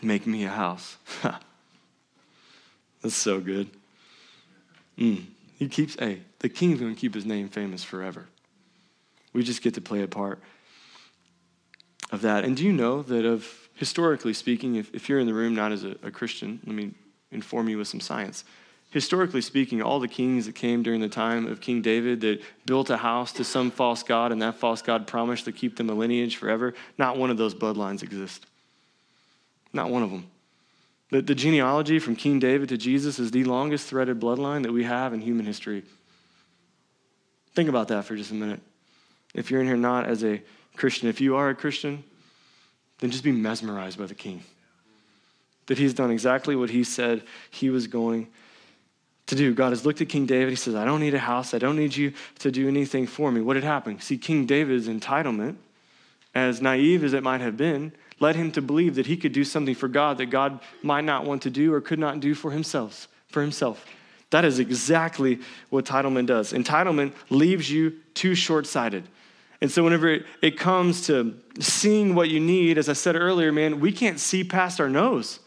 [0.02, 0.98] Make me a house.
[3.02, 3.70] That's so good.
[4.98, 5.26] Mm.
[5.58, 8.28] He keeps, hey, the king's going to keep his name famous forever.
[9.34, 10.40] We just get to play a part
[12.12, 12.44] of that.
[12.46, 15.72] And do you know that, of historically speaking, if, if you're in the room not
[15.72, 16.92] as a, a Christian, let me
[17.32, 18.44] inform you with some science
[18.90, 22.90] historically speaking, all the kings that came during the time of King David that built
[22.90, 25.94] a house to some false god and that false god promised to keep them a
[25.94, 28.46] lineage forever, not one of those bloodlines exist.
[29.72, 30.26] Not one of them.
[31.12, 34.84] The, the genealogy from King David to Jesus is the longest threaded bloodline that we
[34.84, 35.84] have in human history.
[37.54, 38.62] Think about that for just a minute.
[39.34, 40.42] If you're in here not as a
[40.76, 42.04] Christian, if you are a Christian,
[43.00, 44.44] then just be mesmerized by the king.
[45.68, 48.28] That he's done exactly what he said he was going
[49.30, 49.54] to do.
[49.54, 50.50] God has looked at King David.
[50.50, 51.54] He says, I don't need a house.
[51.54, 53.42] I don't need you to do anything for me.
[53.42, 54.04] What had happened?
[54.04, 55.56] See, King David's entitlement,
[56.36, 59.44] as naive as it might have been, led him to believe that he could do
[59.44, 62.52] something for God that God might not want to do or could not do for
[62.52, 63.08] himself.
[63.30, 63.86] For himself.
[64.32, 65.40] That is exactly
[65.70, 66.54] what entitlement does.
[66.54, 69.08] Entitlement leaves you too short sighted.
[69.62, 73.52] And so, whenever it, it comes to seeing what you need, as I said earlier,
[73.52, 75.40] man, we can't see past our nose.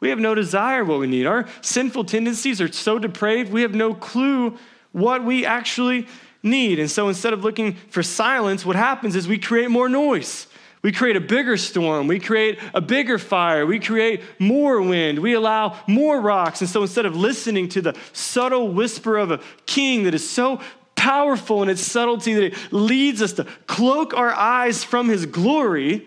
[0.00, 1.26] We have no desire what we need.
[1.26, 4.58] Our sinful tendencies are so depraved, we have no clue
[4.92, 6.06] what we actually
[6.42, 6.78] need.
[6.78, 10.46] And so instead of looking for silence, what happens is we create more noise.
[10.82, 12.06] We create a bigger storm.
[12.06, 13.66] We create a bigger fire.
[13.66, 15.18] We create more wind.
[15.18, 16.60] We allow more rocks.
[16.60, 20.60] And so instead of listening to the subtle whisper of a king that is so
[20.94, 26.06] powerful in its subtlety that it leads us to cloak our eyes from his glory,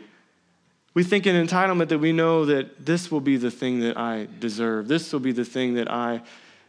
[0.99, 4.27] we think in entitlement that we know that this will be the thing that I
[4.41, 4.89] deserve.
[4.89, 6.21] This will be the thing that I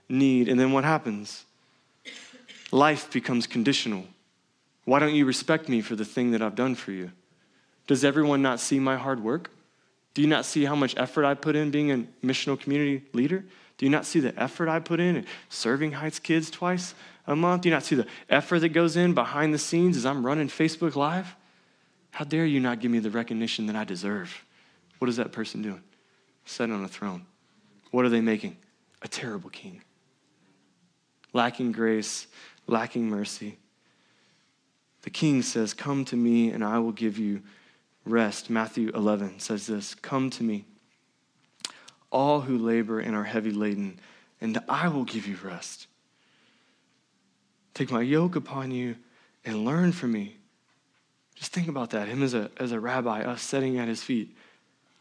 [0.08, 0.48] need.
[0.48, 1.44] And then what happens?
[2.70, 4.04] Life becomes conditional.
[4.84, 7.10] Why don't you respect me for the thing that I've done for you?
[7.88, 9.50] Does everyone not see my hard work?
[10.14, 13.44] Do you not see how much effort I put in being a missional community leader?
[13.78, 16.94] Do you not see the effort I put in in serving Heights kids twice
[17.26, 17.62] a month?
[17.62, 20.46] Do you not see the effort that goes in behind the scenes as I'm running
[20.46, 21.34] Facebook Live?
[22.10, 24.44] How dare you not give me the recognition that I deserve?
[24.98, 25.82] What is that person doing?
[26.44, 27.24] Sitting on a throne.
[27.90, 28.56] What are they making?
[29.02, 29.82] A terrible king.
[31.32, 32.26] Lacking grace,
[32.66, 33.58] lacking mercy.
[35.02, 37.42] The king says, Come to me and I will give you
[38.04, 38.50] rest.
[38.50, 40.66] Matthew 11 says this Come to me,
[42.10, 43.98] all who labor and are heavy laden,
[44.40, 45.86] and I will give you rest.
[47.74, 48.96] Take my yoke upon you
[49.44, 50.36] and learn from me.
[51.40, 52.06] Just think about that.
[52.06, 54.36] Him as a, as a rabbi, us sitting at his feet.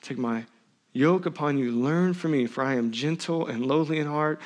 [0.01, 0.45] Take my
[0.93, 4.39] yoke upon you, learn from me, for I am gentle and lowly in heart,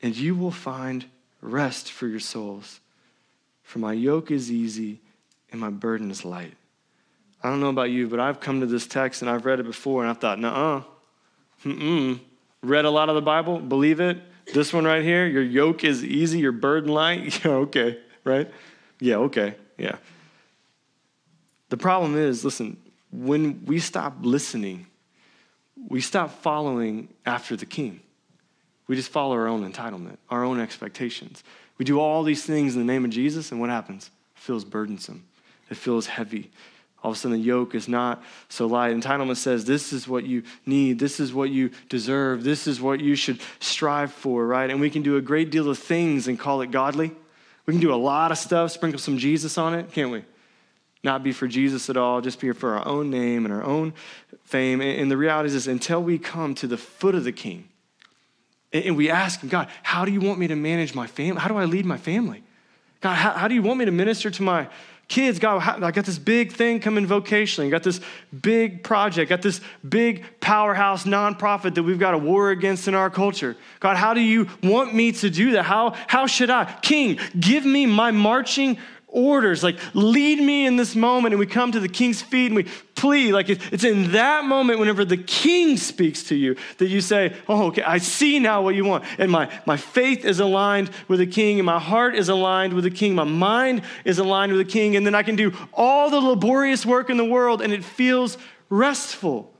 [0.00, 1.04] and you will find
[1.42, 2.80] rest for your souls.
[3.62, 5.00] For my yoke is easy
[5.52, 6.54] and my burden is light.
[7.42, 9.64] I don't know about you, but I've come to this text and I've read it
[9.66, 10.82] before and I've thought, nah, uh,
[11.64, 12.18] mm
[12.62, 14.18] Read a lot of the Bible, believe it.
[14.54, 17.38] This one right here, your yoke is easy, your burden light.
[17.44, 18.50] Yeah, okay, right?
[18.98, 19.96] Yeah, okay, yeah.
[21.68, 22.76] The problem is, listen,
[23.10, 24.86] when we stop listening,
[25.88, 28.00] we stop following after the king.
[28.86, 31.42] We just follow our own entitlement, our own expectations.
[31.78, 34.10] We do all these things in the name of Jesus, and what happens?
[34.36, 35.24] It feels burdensome.
[35.70, 36.50] It feels heavy.
[37.02, 38.96] All of a sudden, the yoke is not so light.
[38.96, 40.98] Entitlement says, This is what you need.
[40.98, 42.42] This is what you deserve.
[42.42, 44.70] This is what you should strive for, right?
[44.70, 47.12] And we can do a great deal of things and call it godly.
[47.66, 50.24] We can do a lot of stuff, sprinkle some Jesus on it, can't we?
[51.06, 53.94] Not be for Jesus at all, just be for our own name and our own
[54.42, 54.80] fame.
[54.80, 57.68] And the reality is this until we come to the foot of the king,
[58.72, 61.40] and we ask him, God, how do you want me to manage my family?
[61.40, 62.42] How do I lead my family?
[63.00, 64.68] God, how, how do you want me to minister to my
[65.06, 65.38] kids?
[65.38, 67.66] God, how, I got this big thing coming vocationally.
[67.66, 68.00] I got this
[68.42, 73.10] big project, got this big powerhouse nonprofit that we've got to war against in our
[73.10, 73.56] culture.
[73.78, 75.62] God, how do you want me to do that?
[75.62, 76.64] How, how should I?
[76.82, 79.62] King, give me my marching orders.
[79.62, 81.32] Like, lead me in this moment.
[81.32, 82.64] And we come to the king's feet and we
[82.94, 83.32] plead.
[83.32, 87.66] Like, it's in that moment, whenever the king speaks to you, that you say, Oh,
[87.66, 89.04] okay, I see now what you want.
[89.18, 92.84] And my, my faith is aligned with the king, and my heart is aligned with
[92.84, 94.96] the king, my mind is aligned with the king.
[94.96, 98.38] And then I can do all the laborious work in the world, and it feels
[98.68, 99.52] restful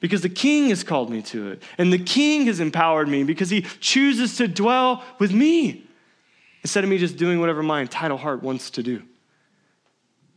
[0.00, 1.62] because the king has called me to it.
[1.76, 5.87] And the king has empowered me because he chooses to dwell with me
[6.68, 9.02] instead of me just doing whatever my entitled heart wants to do.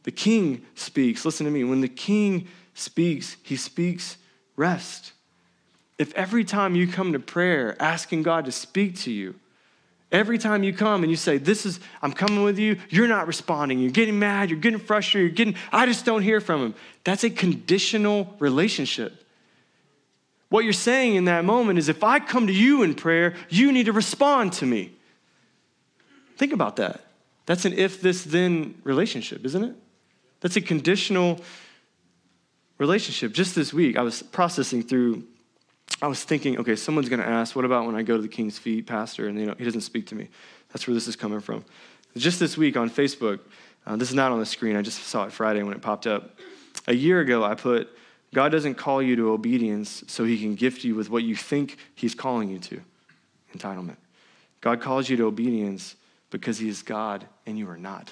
[0.04, 1.26] The king speaks.
[1.26, 1.66] Listen to me.
[1.66, 4.16] When the king speaks, he speaks
[4.56, 5.12] rest.
[5.98, 9.36] If every time you come to prayer asking God to speak to you,
[10.10, 13.28] every time you come and you say, This is, I'm coming with you, you're not
[13.28, 13.80] responding.
[13.80, 16.76] You're getting mad, you're getting frustrated, you're getting, I just don't hear from him.
[17.04, 19.22] That's a conditional relationship.
[20.48, 23.74] What you're saying in that moment is, if I come to you in prayer, you
[23.74, 24.94] need to respond to me.
[26.42, 27.02] Think about that.
[27.46, 29.76] That's an if this then relationship, isn't it?
[30.40, 31.40] That's a conditional
[32.80, 33.32] relationship.
[33.32, 35.24] Just this week, I was processing through,
[36.02, 38.28] I was thinking, okay, someone's going to ask, what about when I go to the
[38.28, 40.30] king's feet, pastor, and you know, he doesn't speak to me?
[40.70, 41.64] That's where this is coming from.
[42.18, 43.42] Just this week on Facebook,
[43.86, 46.08] uh, this is not on the screen, I just saw it Friday when it popped
[46.08, 46.40] up.
[46.88, 47.88] A year ago, I put,
[48.34, 51.78] God doesn't call you to obedience so he can gift you with what you think
[51.94, 52.82] he's calling you to
[53.56, 53.98] entitlement.
[54.60, 55.98] God calls you to obedience
[56.32, 58.12] because he is God and you are not.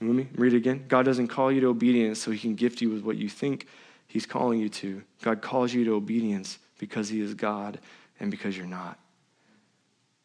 [0.00, 0.28] With me?
[0.34, 0.84] Read it again.
[0.88, 3.66] God doesn't call you to obedience so he can gift you with what you think
[4.08, 5.02] he's calling you to.
[5.22, 7.78] God calls you to obedience because he is God
[8.20, 8.98] and because you're not.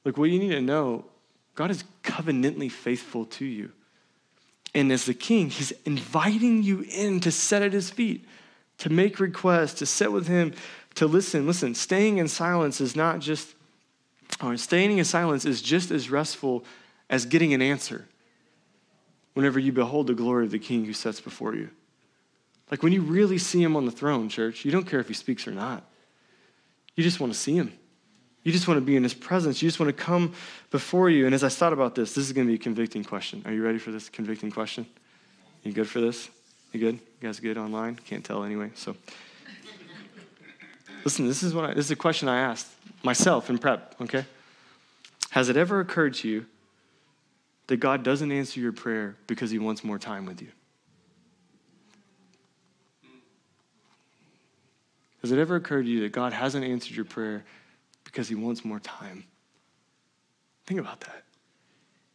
[0.04, 1.06] Look, what you need to know
[1.54, 3.72] God is covenantly faithful to you.
[4.74, 8.26] And as the king, he's inviting you in to sit at his feet,
[8.78, 10.54] to make requests, to sit with him,
[10.96, 11.46] to listen.
[11.46, 13.54] Listen, staying in silence is not just
[14.42, 16.64] or staying in silence is just as restful
[17.10, 18.08] as getting an answer
[19.34, 21.70] whenever you behold the glory of the king who sits before you.
[22.70, 25.14] Like when you really see him on the throne, church, you don't care if he
[25.14, 25.84] speaks or not.
[26.96, 27.74] You just want to see him.
[28.44, 29.62] You just want to be in his presence.
[29.62, 30.34] You just want to come
[30.72, 31.26] before you.
[31.26, 33.44] And as I thought about this, this is going to be a convicting question.
[33.46, 34.86] Are you ready for this convicting question?
[35.64, 36.30] You good for this?
[36.72, 36.96] You good?
[36.96, 37.98] You guys good online?
[37.98, 38.72] Can't tell anyway.
[38.74, 38.96] So,
[41.04, 41.28] listen.
[41.28, 42.71] This is what I, this is a question I asked
[43.04, 43.96] myself in prep.
[44.02, 44.26] Okay.
[45.32, 46.46] Has it ever occurred to you
[47.68, 50.50] that God doesn't answer your prayer because He wants more time with you?
[55.22, 57.46] Has it ever occurred to you that God hasn't answered your prayer
[58.04, 59.24] because He wants more time?
[60.66, 61.24] Think about that.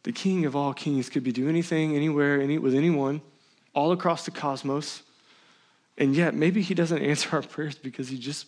[0.03, 3.21] The King of all kings could be doing anything, anywhere, any, with anyone,
[3.73, 5.03] all across the cosmos,
[5.97, 8.47] and yet maybe He doesn't answer our prayers because He just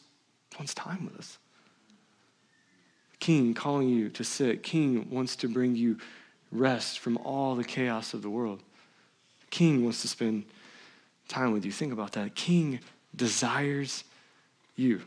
[0.58, 1.38] wants time with us.
[3.20, 4.64] King calling you to sit.
[4.64, 5.98] King wants to bring you
[6.52, 8.62] rest from all the chaos of the world.
[9.50, 10.46] King wants to spend
[11.28, 11.72] time with you.
[11.72, 12.36] Think about that.
[12.36, 12.80] King
[13.16, 14.04] desires
[14.76, 15.02] you.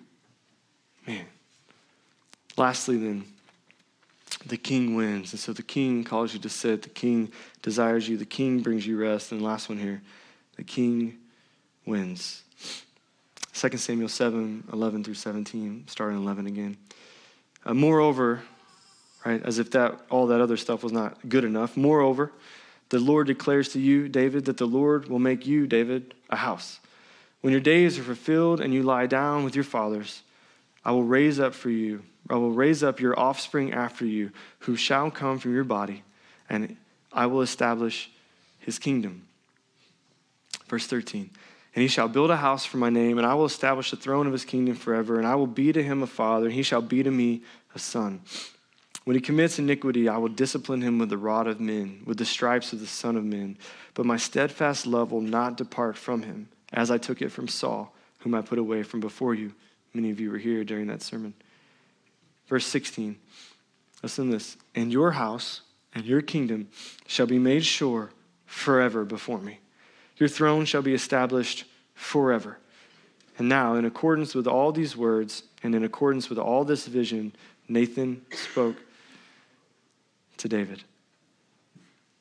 [1.06, 1.24] Man.
[2.56, 3.24] Lastly, then,
[4.46, 5.32] the king wins.
[5.32, 6.82] And so the king calls you to sit.
[6.82, 7.32] The king
[7.62, 8.16] desires you.
[8.16, 9.32] The king brings you rest.
[9.32, 10.02] And last one here
[10.56, 11.18] the king
[11.86, 12.42] wins.
[13.54, 16.76] 2 Samuel 7 11 through 17, starting 11 again.
[17.64, 18.42] Uh, moreover,
[19.24, 22.32] right, as if that all that other stuff was not good enough, moreover,
[22.88, 26.78] the Lord declares to you, David, that the Lord will make you, David, a house.
[27.40, 30.22] When your days are fulfilled and you lie down with your fathers,
[30.84, 34.76] I will raise up for you, I will raise up your offspring after you, who
[34.76, 36.02] shall come from your body,
[36.48, 36.76] and
[37.12, 38.10] I will establish
[38.58, 39.22] his kingdom.
[40.68, 41.30] Verse 13.
[41.74, 44.26] And he shall build a house for my name, and I will establish the throne
[44.26, 46.82] of his kingdom forever, and I will be to him a father, and he shall
[46.82, 47.42] be to me
[47.74, 48.20] a son.
[49.04, 52.24] When he commits iniquity, I will discipline him with the rod of men, with the
[52.24, 53.58] stripes of the Son of Men.
[53.94, 57.94] But my steadfast love will not depart from him, as I took it from Saul,
[58.20, 59.54] whom I put away from before you.
[59.92, 61.34] Many of you were here during that sermon.
[62.46, 63.16] Verse 16.
[64.02, 64.56] Listen to this.
[64.74, 65.62] And your house
[65.94, 66.68] and your kingdom
[67.06, 68.10] shall be made sure
[68.46, 69.58] forever before me.
[70.16, 72.58] Your throne shall be established forever.
[73.38, 77.34] And now, in accordance with all these words and in accordance with all this vision,
[77.68, 78.76] Nathan spoke
[80.38, 80.82] to David.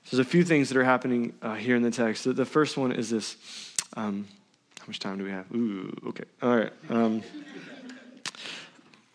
[0.05, 2.23] So there's a few things that are happening uh, here in the text.
[2.35, 3.37] The, first one is this.
[3.95, 4.27] Um,
[4.79, 5.51] how much time do we have?
[5.53, 6.23] Ooh, okay.
[6.41, 6.73] All right.
[6.89, 7.21] Um,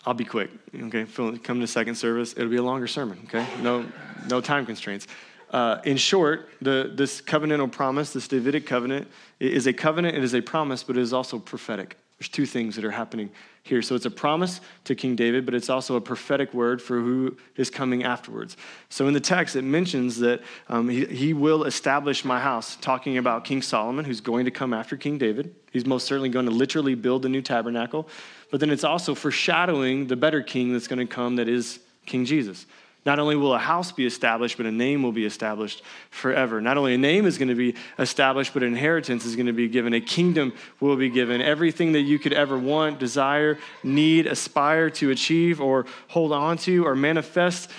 [0.05, 0.51] I'll be quick.
[0.75, 1.05] Okay,
[1.43, 2.33] come to second service.
[2.37, 3.19] It'll be a longer sermon.
[3.25, 3.85] Okay, no,
[4.29, 5.09] no time constraints.
[5.51, 10.35] Uh, in short, the, this covenantal promise, this Davidic covenant, is a covenant, it is
[10.35, 11.97] a promise, but it is also prophetic.
[12.19, 13.31] There's two things that are happening
[13.63, 13.83] here.
[13.83, 17.37] So it's a promise to King David, but it's also a prophetic word for who
[17.57, 18.57] is coming afterwards.
[18.89, 23.19] So in the text, it mentions that um, he, he will establish my house, talking
[23.19, 25.55] about King Solomon, who's going to come after King David.
[25.73, 28.09] He's most certainly going to literally build the new tabernacle.
[28.51, 32.25] But then it's also foreshadowing the better king that's going to come, that is King
[32.25, 32.65] Jesus.
[33.07, 36.61] Not only will a house be established, but a name will be established forever.
[36.61, 39.69] Not only a name is going to be established, but inheritance is going to be
[39.69, 39.95] given.
[39.95, 41.41] A kingdom will be given.
[41.41, 46.85] Everything that you could ever want, desire, need, aspire to achieve, or hold on to,
[46.85, 47.71] or manifest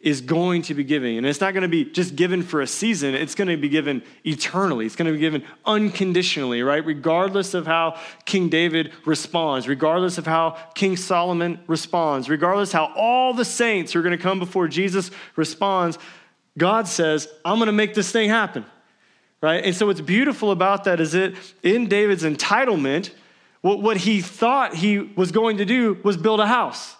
[0.00, 1.18] is going to be giving.
[1.18, 3.68] And it's not going to be just given for a season, it's going to be
[3.68, 4.86] given eternally.
[4.86, 6.84] It's going to be given unconditionally, right?
[6.84, 13.34] Regardless of how King David responds, regardless of how King Solomon responds, regardless how all
[13.34, 15.98] the saints who are going to come before Jesus responds,
[16.56, 18.64] God says, I'm going to make this thing happen.
[19.42, 19.64] Right?
[19.64, 23.10] And so what's beautiful about that is that in David's entitlement,
[23.60, 26.96] what, what he thought he was going to do was build a house.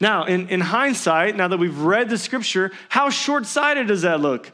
[0.00, 4.20] Now, in, in hindsight, now that we've read the scripture, how short sighted does that
[4.20, 4.52] look?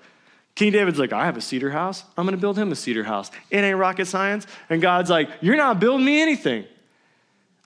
[0.55, 2.05] King David's like, I have a cedar house.
[2.17, 3.31] I'm going to build him a cedar house.
[3.51, 4.47] It ain't rocket science.
[4.69, 6.65] And God's like, You're not building me anything.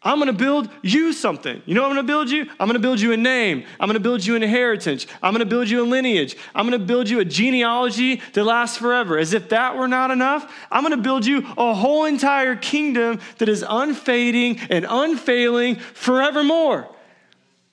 [0.04, 1.62] I'm going to build you something.
[1.64, 2.42] You know what I'm going to build you?
[2.60, 3.64] I'm going to build you a name.
[3.80, 5.06] I'm going to build you an inheritance.
[5.22, 6.36] I'm going to build you a lineage.
[6.54, 9.18] I'm going to build you a genealogy that lasts forever.
[9.18, 13.18] As if that were not enough, I'm going to build you a whole entire kingdom
[13.38, 16.93] that is unfading and unfailing forevermore.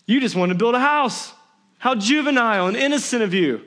[0.05, 1.33] You just want to build a house.
[1.77, 3.61] How juvenile and innocent of you.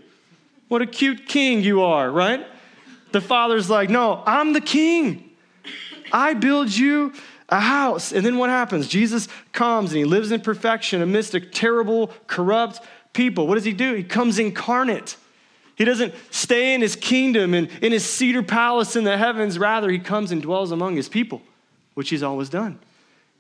[0.69, 2.47] What a cute king you are, right?
[3.13, 5.31] The father's like, No, I'm the king.
[6.13, 7.13] I build you
[7.49, 8.13] a house.
[8.13, 8.89] And then what happens?
[8.89, 12.81] Jesus comes and he lives in perfection amidst a terrible, corrupt
[13.13, 13.47] people.
[13.47, 13.95] What does he do?
[13.95, 15.17] He comes incarnate.
[15.77, 19.59] He doesn't stay in his kingdom and in his cedar palace in the heavens.
[19.59, 21.43] Rather, he comes and dwells among his people,
[21.95, 22.79] which he's always done.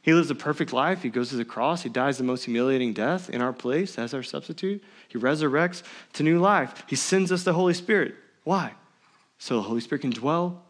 [0.05, 1.03] He lives a perfect life.
[1.03, 1.83] He goes to the cross.
[1.83, 4.85] He dies the most humiliating death in our place as our substitute.
[5.09, 5.83] He resurrects
[6.13, 6.85] to new life.
[6.87, 8.15] He sends us the Holy Spirit.
[8.43, 8.75] Why?
[9.39, 10.63] So the Holy Spirit can dwell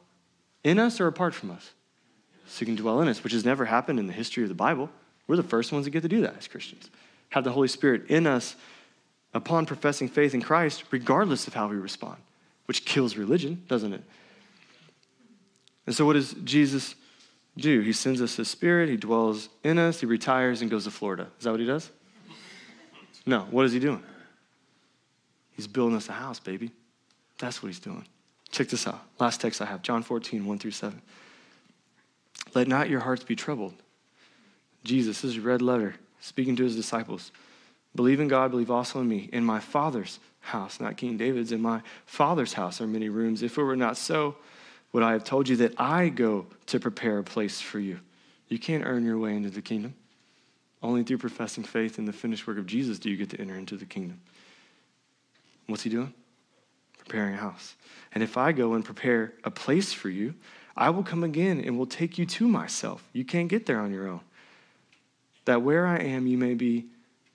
[0.63, 1.73] in us or apart from us.
[2.47, 4.55] So he can dwell in us, which has never happened in the history of the
[4.55, 4.89] Bible.
[5.27, 6.89] We're the first ones that get to do that as Christians.
[7.31, 8.55] Have the Holy Spirit in us
[9.33, 12.19] upon professing faith in Christ, regardless of how we respond,
[12.67, 14.05] which kills religion, doesn't it?
[15.89, 16.95] And so, what does Jesus
[17.57, 17.81] do?
[17.81, 21.29] He sends us his spirit, he dwells in us, he retires and goes to Florida.
[21.39, 21.91] Is that what he does?
[23.27, 23.41] No.
[23.51, 24.03] What is he doing?
[25.57, 26.73] He's building us a house, baby.
[27.39, 28.07] That's what he's doing.
[28.51, 29.03] Check this out.
[29.19, 31.01] Last text I have John 14, 1 through 7.
[32.55, 33.75] Let not your hearts be troubled.
[34.85, 37.33] Jesus, this is a red letter, speaking to his disciples.
[37.95, 39.29] Believe in God, believe also in me.
[39.33, 43.43] In my Father's house, not King David's, in my Father's house are many rooms.
[43.43, 44.37] If it were not so,
[44.95, 47.99] would I have told you that I go to prepare a place for you?
[48.49, 49.95] You can't earn your way into the kingdom.
[50.85, 53.57] Only through professing faith in the finished work of Jesus do you get to enter
[53.57, 54.21] into the kingdom.
[55.67, 56.15] What's he doing?
[56.97, 57.75] Preparing a house.
[58.13, 60.33] And if I go and prepare a place for you,
[60.77, 63.03] I will come again and will take you to myself.
[63.13, 64.21] You can't get there on your own.
[65.47, 66.87] That where I am, you may be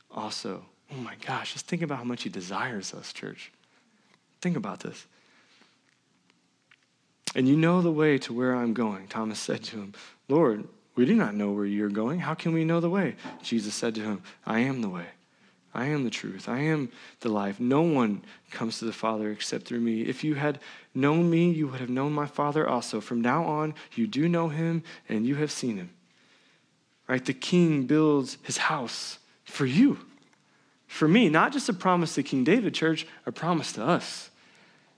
[0.10, 0.64] also.
[0.93, 3.51] Oh my gosh, just think about how much he desires us, church.
[4.39, 5.05] Think about this.
[7.36, 9.08] And you know the way to where I'm going.
[9.08, 9.94] Thomas said to him,
[10.28, 12.20] Lord, we do not know where you're going.
[12.20, 13.16] How can we know the way?
[13.42, 15.06] Jesus said to him, I am the way.
[15.74, 16.50] I am the truth.
[16.50, 17.60] I am the life.
[17.60, 20.02] No one comes to the Father except through me.
[20.02, 20.60] If you had
[20.96, 23.00] known me, you would have known my Father also.
[23.00, 25.92] From now on, you do know him and you have seen him.
[27.08, 27.24] Right?
[27.24, 30.00] The king builds his house for you,
[30.88, 31.30] for me.
[31.30, 34.32] Not just a promise to King David, church, a promise to us.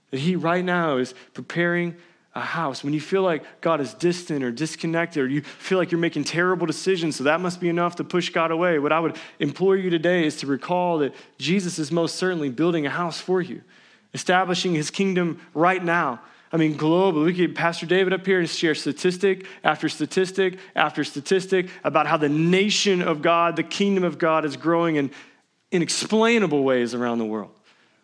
[0.10, 1.96] That he right now is preparing
[2.34, 5.92] a house, when you feel like God is distant or disconnected, or you feel like
[5.92, 9.00] you're making terrible decisions, so that must be enough to push God away, what I
[9.02, 13.20] would implore you today is to recall that Jesus is most certainly building a house
[13.20, 13.62] for you,
[14.14, 16.22] establishing his kingdom right now.
[16.54, 21.04] I mean, globally, we could Pastor David up here and share statistic after statistic after
[21.04, 25.12] statistic about how the nation of God, the kingdom of God, is growing in
[25.72, 27.52] inexplainable ways around the world.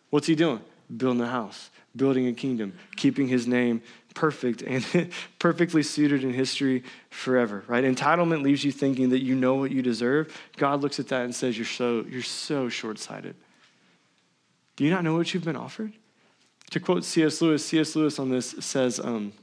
[0.10, 0.62] What's he doing?
[0.96, 3.82] Building a house, building a kingdom, keeping his name
[4.18, 4.84] perfect and
[5.40, 7.84] perfectly suited in history forever, right?
[7.84, 10.36] Entitlement leaves you thinking that you know what you deserve.
[10.58, 13.36] God looks at that and says, You're so, you're so short sighted.
[14.76, 15.94] Do you not know what you've been offered?
[16.72, 17.42] To quote C.S.
[17.42, 17.96] Lewis, C.S.
[17.96, 19.34] Lewis on this says, um,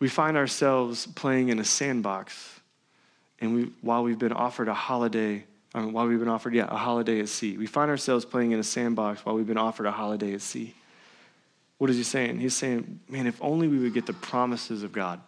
[0.00, 2.58] We find ourselves playing in a sandbox,
[3.38, 5.44] and we, while we've been offered a holiday,
[5.74, 8.60] um, while we've been offered, yeah, a holiday at sea, we find ourselves playing in
[8.60, 10.74] a sandbox while we've been offered a holiday at sea.
[11.78, 12.38] What is he saying?
[12.38, 15.20] He's saying, man, if only we would get the promises of God.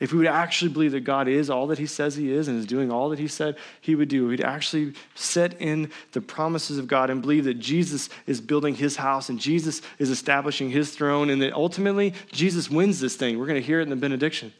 [0.00, 2.58] If we would actually believe that God is all that he says he is and
[2.58, 6.78] is doing all that he said he would do, we'd actually set in the promises
[6.78, 10.90] of God and believe that Jesus is building his house and Jesus is establishing his
[10.90, 13.38] throne and that ultimately Jesus wins this thing.
[13.38, 14.52] We're going to hear it in the benediction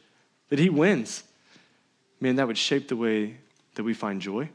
[0.51, 1.25] that he wins.
[2.21, 3.37] Man, that would shape the way
[3.75, 4.49] that we find joy.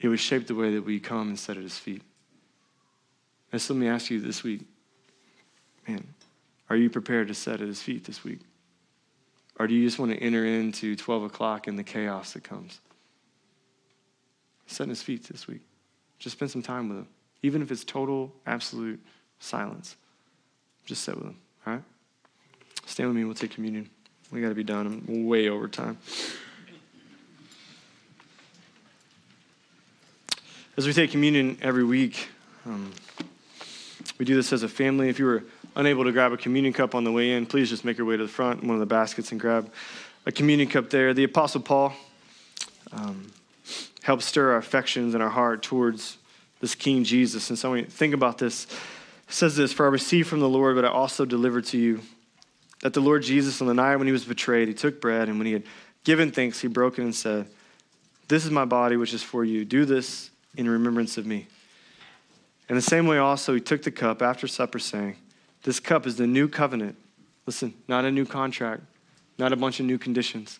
[0.00, 2.02] It would shape the way that we come and sit at his feet.
[3.52, 4.60] And so let me ask you this week
[5.86, 6.06] man,
[6.68, 8.40] are you prepared to sit at his feet this week?
[9.58, 12.80] Or do you just want to enter into 12 o'clock and the chaos that comes?
[14.66, 15.62] Sit at his feet this week.
[16.18, 17.08] Just spend some time with him.
[17.42, 19.00] Even if it's total, absolute
[19.38, 19.96] silence.
[20.84, 21.82] Just sit with him, all right?
[22.86, 23.88] Stand with me, we'll take communion.
[24.30, 24.86] We got to be done.
[24.86, 25.98] I'm way over time.
[30.76, 32.28] As we take communion every week,
[32.66, 32.92] um,
[34.18, 35.08] we do this as a family.
[35.08, 35.44] If you were
[35.76, 38.16] unable to grab a communion cup on the way in, please just make your way
[38.16, 39.70] to the front, one of the baskets, and grab
[40.24, 41.14] a communion cup there.
[41.14, 41.92] The Apostle Paul
[42.92, 43.30] um,
[44.02, 46.16] helps stir our affections and our heart towards
[46.60, 47.50] this King Jesus.
[47.50, 50.48] And so when we think about this, it says this For I received from the
[50.48, 52.00] Lord, but I also delivered to you
[52.80, 55.38] that the Lord Jesus, on the night when he was betrayed, he took bread, and
[55.38, 55.64] when he had
[56.04, 57.46] given thanks, he broke it and said,
[58.28, 59.66] This is my body, which is for you.
[59.66, 61.48] Do this in remembrance of me.
[62.68, 65.16] In the same way, also, he took the cup after supper, saying,
[65.62, 66.96] this cup is the new covenant.
[67.46, 68.82] Listen, not a new contract,
[69.38, 70.58] not a bunch of new conditions.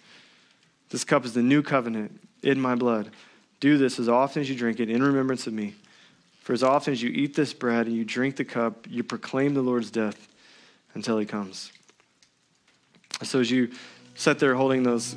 [0.91, 3.11] This cup is the new covenant in my blood.
[3.61, 5.75] Do this as often as you drink it in remembrance of me.
[6.43, 9.55] For as often as you eat this bread and you drink the cup, you proclaim
[9.55, 10.29] the Lord's death
[10.95, 11.73] until he comes.
[13.23, 13.71] So as you
[14.15, 15.17] sit there holding those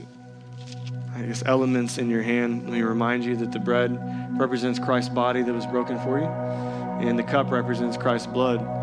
[1.15, 3.99] I guess elements in your hand, let me remind you that the bread
[4.39, 8.78] represents Christ's body that was broken for you, and the cup represents Christ's blood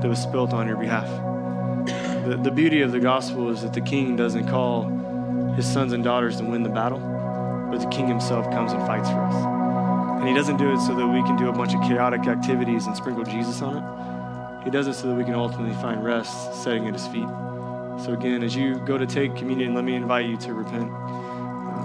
[0.00, 1.08] that was spilt on your behalf.
[2.26, 4.88] The, the beauty of the gospel is that the king doesn't call
[5.54, 7.00] his sons and daughters to win the battle,
[7.70, 9.34] but the king himself comes and fights for us.
[10.20, 12.86] And he doesn't do it so that we can do a bunch of chaotic activities
[12.86, 14.64] and sprinkle Jesus on it.
[14.64, 17.28] He does it so that we can ultimately find rest sitting at his feet.
[18.04, 20.90] So, again, as you go to take communion, let me invite you to repent.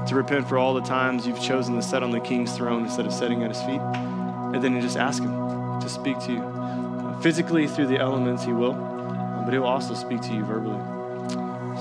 [0.07, 3.05] To repent for all the times you've chosen to sit on the king's throne instead
[3.05, 3.79] of sitting at his feet.
[3.79, 5.31] And then just ask him
[5.79, 6.62] to speak to you
[7.23, 8.73] physically through the elements, He will.
[8.73, 10.79] but He'll also speak to you verbally.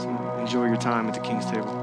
[0.01, 1.82] So enjoy your time at the King's table.